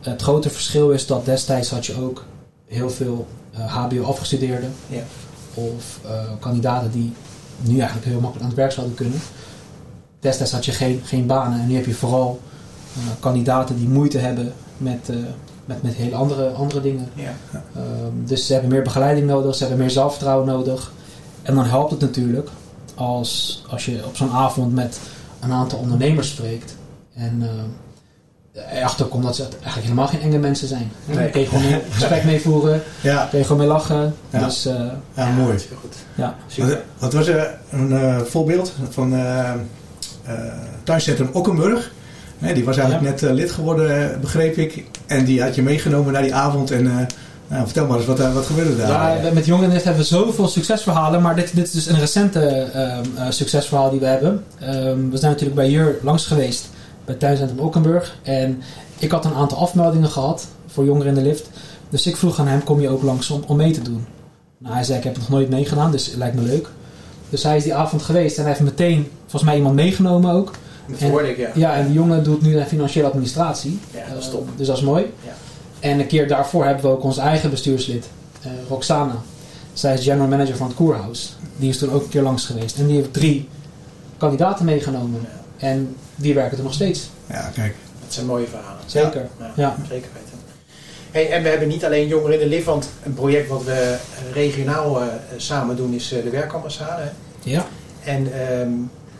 Het 0.00 0.22
grote 0.22 0.50
verschil 0.50 0.90
is 0.90 1.06
dat 1.06 1.24
destijds 1.24 1.70
had 1.70 1.86
je 1.86 2.00
ook 2.00 2.24
heel 2.66 2.90
veel 2.90 3.26
eh, 3.52 3.76
HBO-afgestudeerden. 3.76 4.72
Ja. 4.88 5.02
Of 5.54 5.98
eh, 6.04 6.10
kandidaten 6.40 6.90
die 6.90 7.12
nu 7.60 7.76
eigenlijk 7.78 8.06
heel 8.06 8.20
makkelijk 8.20 8.40
aan 8.42 8.48
het 8.50 8.58
werk 8.58 8.72
zouden 8.72 8.94
kunnen. 8.96 9.20
Destijds 10.22 10.52
had 10.52 10.64
je 10.64 10.72
geen, 10.72 11.00
geen 11.04 11.26
banen 11.26 11.60
en 11.60 11.66
nu 11.66 11.74
heb 11.74 11.86
je 11.86 11.94
vooral 11.94 12.40
eh, 12.94 13.00
kandidaten 13.20 13.76
die 13.76 13.88
moeite 13.88 14.18
hebben 14.18 14.52
met, 14.76 15.08
eh, 15.08 15.16
met, 15.64 15.82
met 15.82 15.94
hele 15.94 16.14
andere, 16.14 16.48
andere 16.48 16.80
dingen. 16.80 17.08
Ja. 17.14 17.34
Ehm, 17.74 18.24
dus 18.24 18.46
ze 18.46 18.52
hebben 18.52 18.70
meer 18.70 18.82
begeleiding 18.82 19.26
nodig, 19.26 19.54
ze 19.54 19.60
hebben 19.60 19.80
meer 19.80 19.90
zelfvertrouwen 19.90 20.46
nodig. 20.46 20.92
En 21.42 21.54
dan 21.54 21.64
helpt 21.64 21.90
het 21.90 22.00
natuurlijk 22.00 22.48
als, 22.94 23.64
als 23.68 23.84
je 23.84 24.06
op 24.06 24.16
zo'n 24.16 24.30
avond 24.30 24.74
met 24.74 25.00
een 25.40 25.52
aantal 25.52 25.78
ondernemers 25.78 26.28
spreekt. 26.28 26.76
En 27.14 27.42
eh, 27.42 28.78
erachter 28.78 29.06
komt 29.06 29.24
dat 29.24 29.36
ze 29.36 29.42
eigenlijk 29.42 29.82
helemaal 29.82 30.06
geen 30.06 30.20
enge 30.20 30.38
mensen 30.38 30.68
zijn. 30.68 30.92
Nee. 31.04 31.16
Dan 31.16 31.30
kun 31.30 31.40
je 31.40 31.46
gewoon 31.46 31.64
een 31.64 31.80
gesprek 31.90 32.24
mee 32.24 32.40
voeren, 32.40 32.82
Ja, 33.00 33.26
kun 33.30 33.38
je 33.38 33.44
gewoon 33.44 33.58
mee 33.58 33.68
lachen. 33.68 34.14
Ja. 34.30 34.44
Dus 34.44 34.66
eh, 34.66 34.86
ja, 35.14 35.30
mooi. 35.30 35.58
goed. 35.80 35.94
ja. 36.14 36.36
Super. 36.46 36.82
Wat 36.98 37.12
was 37.12 37.26
er 37.26 37.58
een 37.70 37.92
eh, 37.92 38.20
voorbeeld 38.20 38.72
van 38.90 39.12
tuincentrum 40.84 41.28
Okkenburg? 41.32 41.92
Die 42.54 42.64
was 42.64 42.76
eigenlijk 42.76 43.10
net 43.10 43.22
eh, 43.22 43.34
lid 43.34 43.50
geworden, 43.50 44.12
eh, 44.12 44.18
begreep 44.20 44.56
ik. 44.56 44.84
En 45.06 45.24
die 45.24 45.42
had 45.42 45.54
je 45.54 45.62
meegenomen 45.62 46.12
naar 46.12 46.22
die 46.22 46.34
avond. 46.34 46.70
En 46.70 46.86
eh, 46.86 47.06
nou, 47.52 47.64
vertel 47.64 47.86
maar 47.86 47.96
eens, 47.96 48.06
wat, 48.06 48.20
eh, 48.20 48.34
wat 48.34 48.46
gebeurde 48.46 48.76
daar? 48.76 49.24
Ja, 49.24 49.32
met 49.32 49.46
Jongenlift 49.46 49.84
hebben 49.84 50.02
we 50.02 50.08
zoveel 50.08 50.48
succesverhalen, 50.48 51.22
maar 51.22 51.36
dit, 51.36 51.54
dit 51.54 51.66
is 51.66 51.72
dus 51.72 51.86
een 51.86 51.98
recente 51.98 52.40
ehm, 52.48 53.04
eh, 53.16 53.30
succesverhaal 53.30 53.90
die 53.90 54.00
we 54.00 54.06
hebben. 54.06 54.44
Ehm, 54.58 55.10
we 55.10 55.16
zijn 55.16 55.30
natuurlijk 55.32 55.54
bij 55.54 55.70
Jur 55.70 55.98
langs 56.02 56.26
geweest, 56.26 56.68
bij 57.04 57.14
Tuincentrum 57.14 57.58
Okkenburg. 57.58 58.16
En 58.22 58.62
ik 58.98 59.10
had 59.10 59.24
een 59.24 59.34
aantal 59.34 59.58
afmeldingen 59.58 60.08
gehad 60.08 60.46
voor 60.66 60.84
jongeren 60.84 61.08
in 61.08 61.14
de 61.14 61.28
lift. 61.28 61.50
Dus 61.88 62.06
ik 62.06 62.16
vroeg 62.16 62.38
aan 62.38 62.46
hem, 62.46 62.64
kom 62.64 62.80
je 62.80 62.88
ook 62.88 63.02
langs 63.02 63.30
om, 63.30 63.44
om 63.46 63.56
mee 63.56 63.72
te 63.72 63.82
doen? 63.82 64.06
Nou, 64.58 64.74
hij 64.74 64.84
zei, 64.84 64.98
ik 64.98 65.04
heb 65.04 65.12
het 65.14 65.22
nog 65.22 65.32
nooit 65.32 65.50
meegedaan, 65.50 65.90
dus 65.90 66.06
het 66.06 66.16
lijkt 66.16 66.36
me 66.36 66.42
leuk. 66.42 66.68
Dus 67.32 67.42
hij 67.42 67.56
is 67.56 67.62
die 67.62 67.74
avond 67.74 68.02
geweest 68.02 68.36
en 68.36 68.42
hij 68.44 68.52
heeft 68.52 68.64
meteen, 68.64 69.08
volgens 69.20 69.42
mij, 69.42 69.56
iemand 69.56 69.74
meegenomen 69.74 70.30
ook. 70.32 70.50
Dat 70.86 70.98
En- 71.00 71.10
hoorde 71.10 71.30
ik, 71.30 71.36
ja. 71.36 71.50
Ja, 71.54 71.74
en 71.74 71.84
die 71.84 71.94
jongen 71.94 72.24
doet 72.24 72.42
nu 72.42 72.52
de 72.52 72.64
financiële 72.64 73.06
administratie. 73.06 73.78
Ja, 73.90 74.00
dat 74.12 74.18
is 74.18 74.26
Eh, 74.26 74.32
top. 74.32 74.48
dus 74.56 74.66
dat 74.66 74.76
is 74.76 74.82
mooi. 74.82 75.04
Ja. 75.24 75.30
En 75.80 75.98
een 76.00 76.06
keer 76.06 76.28
daarvoor 76.28 76.64
hebben 76.64 76.82
we 76.84 76.90
ook 76.90 77.02
ons 77.04 77.16
eigen 77.18 77.50
bestuurslid, 77.50 78.06
eh, 78.42 78.50
Roxana. 78.68 79.14
Zij 79.72 79.94
is 79.94 80.02
general 80.04 80.26
manager 80.28 80.56
van 80.56 80.66
het 80.66 80.76
Koerhuis. 80.76 81.36
Die 81.56 81.68
is 81.68 81.78
toen 81.78 81.90
ook 81.92 82.02
een 82.02 82.08
keer 82.08 82.22
langs 82.22 82.46
geweest. 82.46 82.78
En 82.78 82.86
die 82.86 82.96
heeft 82.96 83.12
drie 83.12 83.48
kandidaten 84.16 84.64
meegenomen. 84.64 85.20
En 85.56 85.96
die 86.16 86.34
werken 86.34 86.58
er 86.58 86.64
nog 86.64 86.74
steeds. 86.74 87.10
Ja, 87.26 87.50
kijk. 87.54 87.74
Dat 88.04 88.14
zijn 88.14 88.26
mooie 88.26 88.46
verhalen. 88.46 88.80
Zeker. 88.86 89.26
Ja, 89.38 89.52
Ja. 89.56 89.76
zeker 89.88 90.08
weten. 90.14 90.31
Hey, 91.12 91.30
en 91.30 91.42
we 91.42 91.48
hebben 91.48 91.68
niet 91.68 91.84
alleen 91.84 92.08
jongeren 92.08 92.34
in 92.34 92.38
de 92.38 92.54
lift, 92.54 92.66
want 92.66 92.90
een 93.02 93.14
project 93.14 93.48
wat 93.48 93.64
we 93.64 93.96
regionaal 94.32 95.00
eh, 95.00 95.06
samen 95.36 95.76
doen 95.76 95.92
is 95.92 96.12
eh, 96.12 96.22
de 96.22 96.30
werkambassade. 96.30 97.02
Ja. 97.42 97.66
En 98.04 98.32
ehm, 98.32 98.70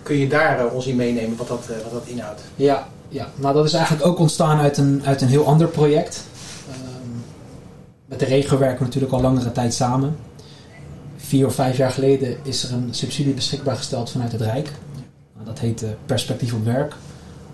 kun 0.03 0.17
je 0.17 0.29
daar 0.29 0.59
eh, 0.59 0.75
ons 0.75 0.87
in 0.87 0.97
meenemen 0.97 1.37
wat 1.37 1.49
dat, 1.49 1.67
wat 1.83 1.93
dat 1.93 2.07
inhoudt? 2.07 2.41
Ja, 2.57 2.89
ja. 3.09 3.29
Nou, 3.35 3.55
dat 3.55 3.65
is 3.65 3.73
eigenlijk 3.73 4.07
ook 4.07 4.19
ontstaan 4.19 4.59
uit 4.59 4.79
een, 4.79 5.03
uit 5.05 5.21
een 5.21 5.29
heel 5.29 5.47
ander 5.47 5.69
project. 5.69 6.25
Ehm, 6.71 7.11
met 8.07 8.19
de 8.19 8.25
regio 8.25 8.59
werken 8.59 8.79
we 8.79 8.85
natuurlijk 8.85 9.13
al 9.13 9.21
langere 9.21 9.53
tijd 9.53 9.75
samen. 9.75 10.17
Vier 11.17 11.47
of 11.47 11.55
vijf 11.55 11.77
jaar 11.77 11.91
geleden 11.91 12.37
is 12.43 12.65
er 12.65 12.73
een 12.73 12.89
subsidie 12.91 13.35
beschikbaar 13.35 13.77
gesteld 13.77 14.11
vanuit 14.11 14.33
het 14.33 14.41
Rijk. 14.41 14.71
Nou, 15.35 15.47
dat 15.47 15.59
heet 15.59 15.85
Perspectief 16.07 16.53
op 16.53 16.65
Werk. 16.65 16.95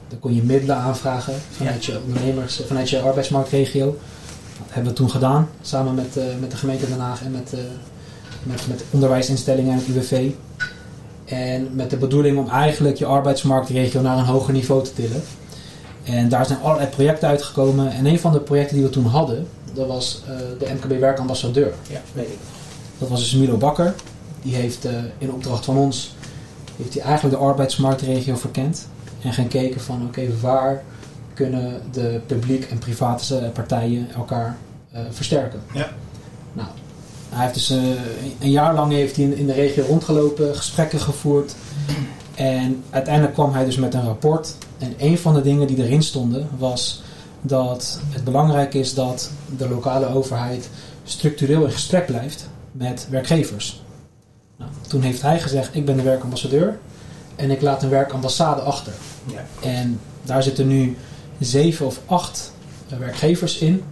Daar 0.09 0.19
kon 0.19 0.35
je 0.35 0.43
middelen 0.43 0.77
aanvragen 0.77 1.35
vanuit 1.51 1.85
je 1.85 2.01
ondernemers, 2.07 2.61
vanuit 2.67 2.91
je 2.91 3.01
arbeidsmarktregio. 3.01 3.97
Dat 4.59 4.75
hebben 4.75 4.93
we 4.93 4.99
toen 4.99 5.11
gedaan, 5.11 5.49
samen 5.63 5.95
met, 5.95 6.17
eh, 6.17 6.25
met 6.41 6.51
de 6.51 6.57
gemeente 6.57 6.89
Den 6.89 6.99
Haag 6.99 7.25
en 7.25 7.31
met, 7.31 7.53
eh, 7.53 7.61
met, 8.43 8.69
met 8.69 8.85
onderwijsinstellingen 8.91 9.73
en 9.73 9.79
het 9.79 9.87
UWV. 9.87 10.31
En 11.25 11.69
met 11.73 11.91
de 11.91 11.97
bedoeling 11.97 12.39
om 12.39 12.49
eigenlijk 12.49 12.97
je 12.97 13.07
arbeidsmarktregio 13.07 14.01
naar 14.01 14.19
een 14.19 14.25
hoger 14.25 14.53
niveau 14.53 14.85
te 14.85 14.93
tillen. 14.93 15.23
En 16.05 16.29
daar 16.29 16.47
zijn 16.47 16.59
allerlei 16.63 16.89
projecten 16.89 17.29
uitgekomen. 17.29 17.93
En 17.93 18.07
een 18.07 18.19
van 18.19 18.33
de 18.33 18.41
projecten 18.41 18.77
die 18.77 18.85
we 18.85 18.91
toen 18.91 19.07
hadden, 19.07 19.47
dat 19.75 19.87
was 19.87 20.23
eh, 20.27 20.37
de 20.59 20.75
MKB 20.75 21.01
Werkambassadeur. 21.01 21.73
Ja, 21.89 22.01
weet 22.13 22.29
ik. 22.29 22.39
Dat 22.99 23.09
was 23.09 23.21
dus 23.21 23.35
Milo 23.35 23.57
Bakker. 23.57 23.95
Die 24.43 24.55
heeft 24.55 24.87
in 25.19 25.33
opdracht 25.33 25.65
van 25.65 25.77
ons 25.77 26.15
heeft 26.77 26.95
hij 26.95 27.03
eigenlijk 27.03 27.37
de 27.39 27.45
arbeidsmarktregio 27.45 28.37
verkend. 28.37 28.89
En 29.23 29.33
gaan 29.33 29.49
kijken 29.49 29.81
van 29.81 30.03
oké, 30.07 30.23
waar 30.41 30.83
kunnen 31.39 31.81
de 31.93 32.21
publiek 32.27 32.65
en 32.65 32.79
private 32.79 33.51
partijen 33.53 34.11
elkaar 34.15 34.57
eh, 34.91 35.01
versterken. 35.11 35.61
Ja. 35.73 35.89
Nou, 36.53 36.69
hij 37.29 37.43
heeft 37.43 37.55
dus 37.55 37.71
eh, 37.71 37.83
een 38.41 38.51
jaar 38.51 38.75
lang 38.75 38.93
heeft 38.93 39.17
hij 39.17 39.25
in, 39.25 39.37
in 39.37 39.47
de 39.47 39.53
regio 39.53 39.85
rondgelopen, 39.85 40.57
gesprekken 40.57 41.01
gevoerd. 41.01 41.55
En 42.35 42.83
uiteindelijk 42.91 43.35
kwam 43.35 43.53
hij 43.53 43.65
dus 43.65 43.77
met 43.77 43.95
een 43.95 44.05
rapport. 44.05 44.55
En 44.79 44.95
een 44.99 45.19
van 45.19 45.35
de 45.35 45.41
dingen 45.41 45.67
die 45.67 45.85
erin 45.85 46.03
stonden 46.03 46.49
was 46.59 47.03
dat 47.41 48.01
het 48.09 48.25
belangrijk 48.25 48.75
is 48.75 48.95
dat 48.95 49.31
de 49.57 49.69
lokale 49.69 50.07
overheid 50.07 50.69
structureel 51.05 51.65
in 51.65 51.73
gesprek 51.73 52.07
blijft 52.07 52.49
met 52.73 53.07
werkgevers. 53.11 53.83
Nou, 54.57 54.71
toen 54.89 55.01
heeft 55.01 55.23
hij 55.23 55.41
gezegd, 55.41 55.75
ik 55.75 55.85
ben 55.85 55.97
de 55.97 56.03
werkambassadeur 56.03 56.79
en 57.37 57.51
ik 57.51 57.63
laat 57.63 57.83
een 57.83 57.89
werkambassade 57.89 58.61
achter. 58.61 58.93
Ja. 59.33 59.69
En 59.69 60.01
daar 60.23 60.43
zitten 60.43 60.69
nu 60.69 60.97
zeven 61.39 61.87
of 61.87 62.01
acht 62.07 62.53
werkgevers 62.99 63.59
in. 63.59 63.83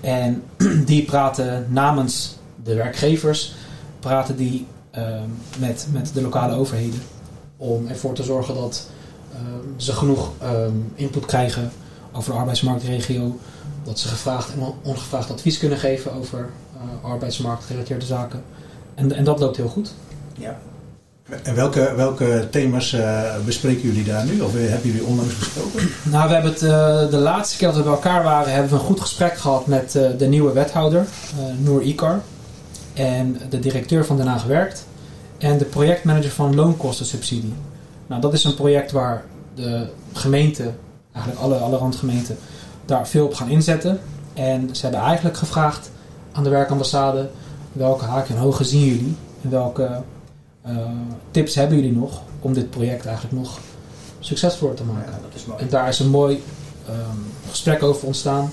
En 0.00 0.42
die 0.86 1.04
praten 1.04 1.66
namens 1.68 2.36
de 2.64 2.74
werkgevers, 2.74 3.54
praten 4.00 4.36
die 4.36 4.66
ehm, 4.90 5.28
met, 5.58 5.86
met 5.92 6.10
de 6.14 6.22
lokale 6.22 6.54
overheden. 6.54 7.00
Om 7.56 7.86
ervoor 7.86 8.14
te 8.14 8.22
zorgen 8.22 8.54
dat 8.54 8.88
ehm, 9.32 9.42
ze 9.76 9.92
genoeg 9.92 10.30
ehm, 10.40 10.76
input 10.94 11.24
krijgen 11.24 11.70
over 12.12 12.32
de 12.32 12.38
arbeidsmarktregio. 12.38 13.38
Dat 13.84 13.98
ze 13.98 14.08
gevraagd 14.08 14.52
en 14.52 14.60
on- 14.60 14.74
ongevraagd 14.82 15.30
advies 15.30 15.58
kunnen 15.58 15.78
geven 15.78 16.12
over 16.12 16.50
eh, 16.74 17.10
arbeidsmarktgerelateerde 17.10 18.06
zaken. 18.06 18.42
En, 18.94 19.12
en 19.12 19.24
dat 19.24 19.40
loopt 19.40 19.56
heel 19.56 19.68
goed. 19.68 19.92
Ja. 20.38 20.58
En 21.42 21.54
welke, 21.54 21.92
welke 21.96 22.48
thema's 22.50 22.92
eh, 22.92 23.22
bespreken 23.44 23.82
jullie 23.82 24.04
daar 24.04 24.24
nu? 24.24 24.40
Of 24.40 24.56
eh, 24.56 24.68
hebben 24.68 24.90
jullie 24.90 25.04
onlangs 25.04 25.38
besproken? 25.38 25.88
Nou, 26.02 26.28
we 26.28 26.34
hebben 26.34 26.52
het 26.52 26.62
eh, 26.62 27.10
de 27.10 27.16
laatste 27.16 27.56
keer 27.56 27.66
dat 27.66 27.76
we 27.76 27.82
bij 27.82 27.92
elkaar 27.92 28.22
waren, 28.22 28.52
hebben 28.52 28.70
we 28.70 28.78
een 28.78 28.84
goed 28.84 29.00
gesprek 29.00 29.36
gehad 29.36 29.66
met 29.66 29.92
de 30.18 30.26
nieuwe 30.26 30.52
wethouder, 30.52 31.06
Noor 31.58 31.82
Ikar. 31.82 32.20
En 32.92 33.40
de 33.50 33.58
directeur 33.58 34.04
van 34.04 34.16
Den 34.16 34.26
Haag 34.26 34.44
werkt. 34.44 34.86
En 35.38 35.58
de 35.58 35.64
projectmanager 35.64 36.30
van 36.30 36.54
loonkostensubsidie. 36.54 37.54
Nou, 38.06 38.20
dat 38.20 38.32
is 38.32 38.44
een 38.44 38.54
project 38.54 38.92
waar 38.92 39.24
de 39.54 39.86
gemeente, 40.12 40.70
eigenlijk 41.12 41.44
alle, 41.44 41.56
alle 41.56 41.76
randgemeenten, 41.76 42.36
daar 42.84 43.08
veel 43.08 43.24
op 43.24 43.34
gaan 43.34 43.48
inzetten. 43.48 44.00
En 44.34 44.68
ze 44.72 44.82
hebben 44.82 45.00
eigenlijk 45.00 45.36
gevraagd 45.36 45.90
aan 46.32 46.42
de 46.42 46.50
werkambassade, 46.50 47.28
welke 47.72 48.04
haken 48.04 48.34
en 48.34 48.40
hogen 48.40 48.64
zien 48.64 48.84
jullie? 48.84 49.16
En 49.42 49.50
welke 49.50 50.02
tips 51.30 51.54
hebben 51.54 51.76
jullie 51.76 51.92
nog 51.96 52.22
om 52.40 52.52
dit 52.54 52.70
project 52.70 53.06
eigenlijk 53.06 53.34
nog 53.36 53.58
succesvol 54.20 54.74
te 54.74 54.84
maken? 54.84 55.12
Ja, 55.12 55.18
dat 55.22 55.34
is 55.34 55.44
mooi. 55.44 55.60
En 55.62 55.68
daar 55.68 55.88
is 55.88 55.98
een 55.98 56.10
mooi 56.10 56.42
ehm, 56.88 57.16
gesprek 57.50 57.82
over 57.82 58.06
ontstaan. 58.06 58.52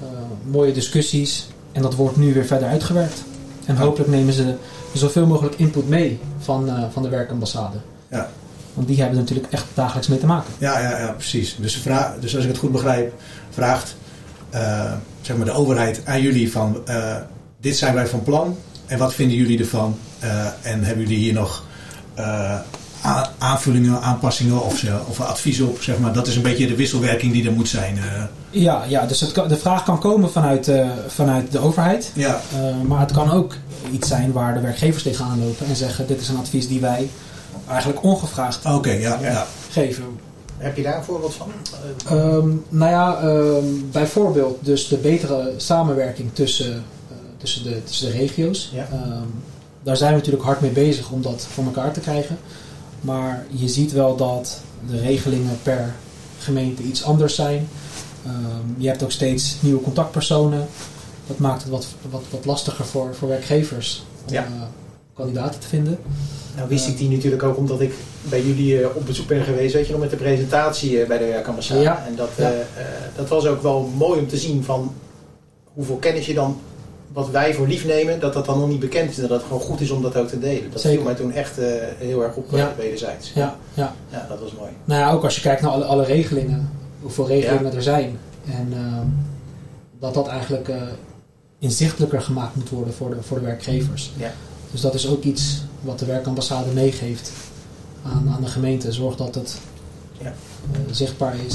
Eh, 0.00 0.06
mooie 0.50 0.72
discussies. 0.72 1.48
En 1.72 1.82
dat 1.82 1.94
wordt 1.94 2.16
nu 2.16 2.32
weer 2.34 2.44
verder 2.46 2.68
uitgewerkt. 2.68 3.22
En 3.66 3.76
hopelijk 3.76 4.10
nemen 4.10 4.32
ze 4.32 4.54
zoveel 4.94 5.26
mogelijk 5.26 5.54
input 5.58 5.88
mee 5.88 6.18
van, 6.38 6.68
eh, 6.68 6.84
van 6.92 7.02
de 7.02 7.08
werkambassade. 7.08 7.76
Ja. 8.10 8.30
Want 8.74 8.86
die 8.88 8.96
hebben 8.96 9.14
er 9.16 9.22
natuurlijk 9.22 9.52
echt 9.52 9.64
dagelijks 9.74 10.08
mee 10.08 10.18
te 10.18 10.26
maken. 10.26 10.52
Ja, 10.58 10.78
ja, 10.80 10.98
ja 10.98 11.12
precies. 11.12 11.56
Dus, 11.60 11.72
ze 11.72 11.80
vra- 11.80 12.14
dus 12.20 12.34
als 12.34 12.44
ik 12.44 12.50
het 12.50 12.58
goed 12.58 12.72
begrijp, 12.72 13.14
vraagt 13.50 13.96
eh, 14.50 14.92
zeg 15.20 15.36
maar 15.36 15.46
de 15.46 15.52
overheid 15.52 16.02
aan 16.04 16.22
jullie 16.22 16.52
van 16.52 16.86
eh, 16.86 17.16
dit 17.60 17.76
zijn 17.76 17.94
wij 17.94 18.06
van 18.06 18.22
plan 18.22 18.56
en 18.86 18.98
wat 18.98 19.14
vinden 19.14 19.36
jullie 19.36 19.58
ervan? 19.58 19.96
Eh, 20.20 20.46
en 20.62 20.84
hebben 20.84 21.04
jullie 21.04 21.18
hier 21.18 21.32
nog 21.32 21.64
eh, 22.14 22.58
aanvullingen, 23.38 24.00
aanpassingen 24.02 24.62
of, 24.64 24.84
of 25.08 25.20
advies 25.20 25.60
op? 25.60 25.82
Zeg 25.82 25.98
maar. 25.98 26.12
Dat 26.12 26.26
is 26.26 26.36
een 26.36 26.42
beetje 26.42 26.66
de 26.66 26.74
wisselwerking 26.76 27.32
die 27.32 27.46
er 27.46 27.52
moet 27.52 27.68
zijn. 27.68 27.98
eh. 27.98 28.22
Ja, 28.50 28.84
ja 28.88 29.06
dus 29.06 29.20
het 29.20 29.34
de 29.48 29.56
vraag 29.56 29.84
kan 29.84 29.98
komen 30.00 30.30
vanuit, 30.30 30.68
eh, 30.68 30.88
vanuit 31.08 31.52
de 31.52 31.58
overheid. 31.58 32.10
ja, 32.14 32.40
Eh, 32.54 32.80
maar 32.88 33.00
het 33.00 33.12
kan 33.12 33.30
ook 33.30 33.54
iets 33.92 34.08
zijn 34.08 34.32
waar 34.32 34.54
de 34.54 34.60
werkgevers 34.60 35.02
tegenaan 35.02 35.44
lopen. 35.44 35.66
En 35.66 35.76
zeggen 35.76 36.06
dit 36.06 36.20
is 36.20 36.28
een 36.28 36.36
advies 36.38 36.68
die 36.68 36.80
wij 36.80 37.08
eigenlijk 37.68 38.02
ongevraagd 38.02 38.64
oké, 38.66 38.90
ja, 38.90 39.18
ja. 39.22 39.46
Geven. 39.70 40.04
Heb 40.56 40.76
je 40.76 40.82
daar 40.82 40.96
een 40.96 41.04
voorbeeld 41.04 41.34
van? 41.34 41.52
Eh, 42.06 42.16
Ehm, 42.18 42.48
nou 42.68 42.90
ja, 42.90 43.18
ehm, 43.20 43.64
bijvoorbeeld 43.92 44.58
dus 44.64 44.88
de 44.88 44.96
betere 44.96 45.52
samenwerking 45.56 46.30
tussen, 46.32 46.72
eh, 47.10 47.14
tussen, 47.36 47.62
de, 47.64 47.84
tussen 47.84 48.10
de 48.10 48.16
regio's. 48.18 48.70
Ja. 48.74 48.88
Ehm, 48.92 49.22
daar 49.82 49.96
zijn 49.96 50.10
we 50.10 50.16
natuurlijk 50.16 50.44
hard 50.44 50.60
mee 50.60 50.70
bezig 50.70 51.10
om 51.10 51.22
dat 51.22 51.46
voor 51.52 51.64
elkaar 51.64 51.92
te 51.92 52.00
krijgen. 52.00 52.38
Maar 53.00 53.44
je 53.50 53.68
ziet 53.68 53.92
wel 53.92 54.16
dat 54.16 54.60
de 54.90 55.00
regelingen 55.00 55.58
per 55.62 55.94
gemeente 56.38 56.82
iets 56.82 57.04
anders 57.04 57.34
zijn. 57.34 57.68
Ehm, 58.26 58.34
je 58.76 58.88
hebt 58.88 59.02
ook 59.02 59.10
steeds 59.12 59.56
nieuwe 59.60 59.80
contactpersonen. 59.82 60.66
Dat 61.26 61.38
maakt 61.38 61.62
het 61.62 61.70
wat, 61.70 61.86
wat, 62.10 62.22
wat 62.30 62.44
lastiger 62.44 62.84
voor, 62.84 63.14
voor 63.14 63.28
werkgevers 63.28 64.04
om 64.28 64.32
Ja. 64.32 64.44
eh, 64.44 64.50
kandidaten 65.14 65.60
te 65.60 65.66
vinden. 65.68 65.98
Nou 66.56 66.68
wist 66.68 66.88
ik 66.88 66.98
die 66.98 67.08
natuurlijk 67.10 67.42
ook 67.42 67.56
omdat 67.56 67.80
ik 67.80 67.92
bij 68.22 68.42
jullie 68.42 68.80
eh, 68.82 68.96
op 68.96 69.06
bezoek 69.06 69.26
ben 69.26 69.44
geweest, 69.44 69.74
weet 69.74 69.86
je 69.86 69.92
nog, 69.92 70.00
met 70.00 70.10
de 70.10 70.16
presentatie 70.16 71.00
eh, 71.00 71.08
bij 71.08 71.18
de 71.18 71.24
werkambassade. 71.24 71.80
Ja. 71.80 72.04
En 72.06 72.16
dat, 72.16 72.28
Ja. 72.36 72.52
dat 73.16 73.28
was 73.28 73.46
ook 73.46 73.62
wel 73.62 73.90
mooi 73.96 74.20
om 74.20 74.28
te 74.28 74.36
zien 74.36 74.64
van 74.64 74.92
hoeveel 75.74 75.96
kennis 75.96 76.26
je 76.26 76.34
dan, 76.34 76.58
wat 77.12 77.30
wij 77.30 77.54
voor 77.54 77.66
lief 77.66 77.84
nemen, 77.84 78.20
dat 78.20 78.32
dat 78.32 78.44
dan 78.46 78.58
nog 78.58 78.68
niet 78.68 78.80
bekend 78.80 79.10
is. 79.10 79.16
En 79.16 79.22
dat 79.22 79.30
het 79.30 79.42
gewoon 79.42 79.60
goed 79.60 79.80
is 79.80 79.90
om 79.90 80.02
dat 80.02 80.16
ook 80.16 80.28
te 80.28 80.38
delen. 80.38 80.70
Dat 80.70 80.80
Zeker. 80.80 80.96
viel 80.98 81.06
mij 81.06 81.14
toen 81.16 81.32
echt 81.32 81.58
eh, 81.58 81.66
heel 81.98 82.22
erg 82.22 82.34
op 82.36 82.52
eh, 82.52 82.58
Ja. 82.58 82.72
wederzijds. 82.76 83.32
Ja, 83.34 83.56
ja. 83.74 83.94
ja, 84.10 84.26
dat 84.28 84.40
was 84.40 84.52
mooi. 84.52 84.70
Nou 84.84 85.00
ja, 85.00 85.12
ook 85.12 85.24
als 85.24 85.34
je 85.34 85.40
kijkt 85.40 85.62
naar 85.62 85.70
alle, 85.70 85.84
alle 85.84 86.04
regelingen, 86.04 86.70
hoeveel 87.00 87.26
regelingen 87.26 87.70
Ja. 87.70 87.76
er 87.76 87.82
zijn. 87.82 88.18
En 88.46 88.68
ehm, 88.72 89.06
dat 89.98 90.14
dat 90.14 90.26
eigenlijk 90.28 90.68
eh, 90.68 90.82
inzichtelijker 91.58 92.22
gemaakt 92.22 92.54
moet 92.56 92.68
worden 92.68 92.94
voor 92.94 93.10
de, 93.10 93.22
voor 93.22 93.38
de 93.38 93.44
werkgevers. 93.44 94.12
Ja. 94.16 94.32
Dus 94.70 94.80
dat 94.80 94.94
is 94.94 95.08
ook 95.08 95.22
iets 95.22 95.62
wat 95.80 95.98
de 95.98 96.04
werkambassade 96.06 96.70
meegeeft 96.70 97.30
aan, 98.02 98.32
aan 98.36 98.42
de 98.42 98.48
gemeente. 98.48 98.92
Zorg 98.92 99.16
dat 99.16 99.34
het 99.34 99.58
Ja. 100.18 100.32
zichtbaar 100.90 101.34
is. 101.46 101.54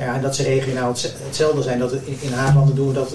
Ja, 0.00 0.14
en 0.14 0.20
dat 0.22 0.36
ze 0.36 0.42
regionaal 0.42 0.88
hetze- 0.88 1.10
hetzelfde 1.26 1.62
zijn. 1.62 1.78
Dat 1.78 1.92
in, 1.92 2.16
in 2.20 2.32
Haaglanden 2.32 2.74
doen 2.74 2.86
we 2.88 2.92
dat 2.94 3.14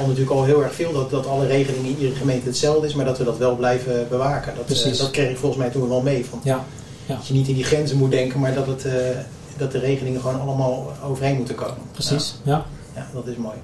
al 0.00 0.06
natuurlijk 0.06 0.30
al 0.30 0.44
heel 0.44 0.62
erg 0.62 0.74
veel. 0.74 0.92
Dat, 0.92 1.10
dat 1.10 1.26
alle 1.26 1.46
regelingen 1.46 1.84
in 1.90 1.96
iedere 1.96 2.14
gemeente 2.14 2.46
hetzelfde 2.46 2.86
is, 2.86 2.94
maar 2.94 3.04
dat 3.04 3.18
we 3.18 3.24
dat 3.24 3.38
wel 3.38 3.56
blijven 3.56 4.06
bewaken. 4.08 4.52
Dat, 4.56 4.60
eh, 4.60 4.66
Precies. 4.66 4.98
dat 4.98 5.10
kreeg 5.10 5.30
ik 5.30 5.36
volgens 5.38 5.60
mij 5.60 5.70
toen 5.70 5.88
wel 5.88 6.00
mee. 6.00 6.24
Van, 6.30 6.40
ja, 6.42 6.64
Dat 7.06 7.26
je 7.26 7.34
niet 7.34 7.48
in 7.48 7.54
die 7.54 7.64
grenzen 7.64 7.96
moet 7.96 8.10
denken, 8.10 8.40
maar 8.40 8.54
dat, 8.54 8.66
het, 8.66 8.84
eh, 8.84 8.92
dat 9.56 9.72
de 9.72 9.78
regelingen 9.78 10.20
gewoon 10.20 10.40
allemaal 10.40 10.92
overheen 11.04 11.36
moeten 11.36 11.54
komen. 11.54 11.76
precies. 11.92 12.34
Ja. 12.42 12.52
Ja, 12.52 12.64
ja, 12.94 13.06
dat 13.14 13.26
is 13.26 13.36
mooi. 13.36 13.56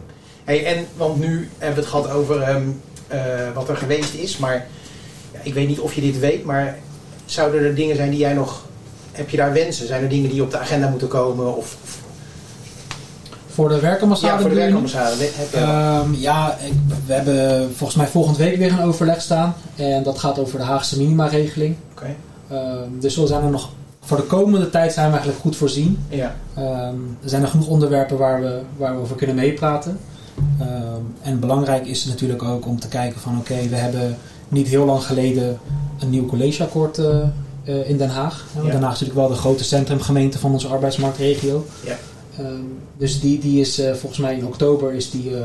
Hey, 0.45 0.65
en, 0.67 0.87
want 0.97 1.19
nu 1.19 1.49
hebben 1.59 1.75
we 1.77 1.81
het 1.81 1.91
gehad 1.91 2.11
over 2.11 2.41
ehm, 2.43 2.63
eh, 3.09 3.21
wat 3.55 3.69
er 3.69 3.77
geweest 3.77 4.15
is, 4.15 4.37
maar 4.37 4.67
ja, 5.33 5.39
ik 5.43 5.55
weet 5.55 5.69
niet 5.69 5.81
of 5.81 5.95
je 5.95 6.01
dit 6.01 6.19
weet, 6.19 6.45
maar 6.45 6.79
zouden 7.25 7.65
er 7.65 7.75
dingen 7.75 7.97
zijn 7.97 8.11
die 8.11 8.19
jij 8.19 8.33
nog... 8.33 8.65
Heb 9.13 9.31
je 9.31 9.37
daar 9.37 9.53
wensen? 9.53 9.87
Zijn 9.87 10.03
er 10.03 10.09
dingen 10.09 10.31
die 10.31 10.43
op 10.43 10.51
de 10.51 10.59
agenda 10.59 10.89
moeten 10.89 11.09
komen? 11.09 11.57
Of, 11.57 11.77
of- 11.85 12.05
Voor 13.57 13.69
de 13.69 13.81
werkambassade 13.81 14.33
ja, 14.33 14.41
voor 14.41 14.49
de 14.49 14.57
werkambassade. 14.57 15.29
Ehm, 15.53 16.15
ja, 16.15 16.57
ik, 16.65 16.73
we 17.07 17.13
hebben 17.13 17.71
volgens 17.75 17.99
mij 17.99 18.07
volgende 18.07 18.39
week 18.39 18.57
weer 18.57 18.73
een 18.73 18.83
overleg 18.83 19.21
staan. 19.21 19.55
En 19.77 20.03
dat 20.03 20.19
gaat 20.19 20.39
over 20.39 20.59
de 20.59 20.65
Haagse 20.65 20.99
minima-regeling. 20.99 21.77
Oké. 21.93 22.15
Ehm, 22.51 22.89
dus 23.01 23.17
we 23.17 23.27
zijn 23.27 23.43
er 23.43 23.51
nog, 23.51 23.69
voor 24.01 24.17
de 24.17 24.23
komende 24.23 24.71
tijd 24.71 24.93
zijn 24.93 25.07
we 25.07 25.13
eigenlijk 25.13 25.43
goed 25.43 25.57
voorzien. 25.57 25.99
Ja, 26.09 26.35
Ehm, 26.55 26.95
er 27.23 27.29
zijn 27.29 27.43
nog 27.43 27.51
genoeg 27.51 27.67
onderwerpen 27.67 28.19
waar 28.19 28.41
we, 28.41 28.61
waar 28.77 28.95
we 28.95 29.01
over 29.01 29.17
kunnen 29.17 29.37
meepraten. 29.37 29.99
En 31.23 31.41
belangrijk 31.41 31.87
is 31.87 32.03
het 32.03 32.09
natuurlijk 32.09 32.43
ook 32.43 32.67
om 32.67 32.81
te 32.81 32.89
kijken 32.89 33.21
van 33.21 33.39
oké, 33.39 33.69
we 33.69 33.77
hebben 33.77 34.17
niet 34.49 34.69
heel 34.69 34.85
lang 34.85 35.03
geleden 35.03 35.59
een 35.99 36.11
nieuw 36.11 36.27
collegeakkoord 36.27 36.99
eh, 36.99 37.21
eh, 37.65 37.89
in 37.89 37.97
Den 37.97 38.09
Haag. 38.09 38.45
Ja. 38.55 38.63
Den 38.63 38.83
Haag 38.83 38.93
is 38.93 39.01
natuurlijk 39.01 39.19
wel 39.19 39.29
de 39.29 39.35
grote 39.35 39.65
centrumgemeente 39.65 40.39
van 40.39 40.53
onze 40.53 40.69
arbeidsmarktregio. 40.69 41.67
Ja. 41.85 41.97
Ehm, 42.39 42.61
dus 42.97 43.21
die, 43.21 43.39
die 43.39 43.61
is 43.61 43.79
eh, 43.79 43.95
volgens 43.95 44.21
mij 44.21 44.37
in 44.37 44.47
oktober 44.47 44.93
is 44.93 45.11
die, 45.11 45.35
eh, 45.37 45.43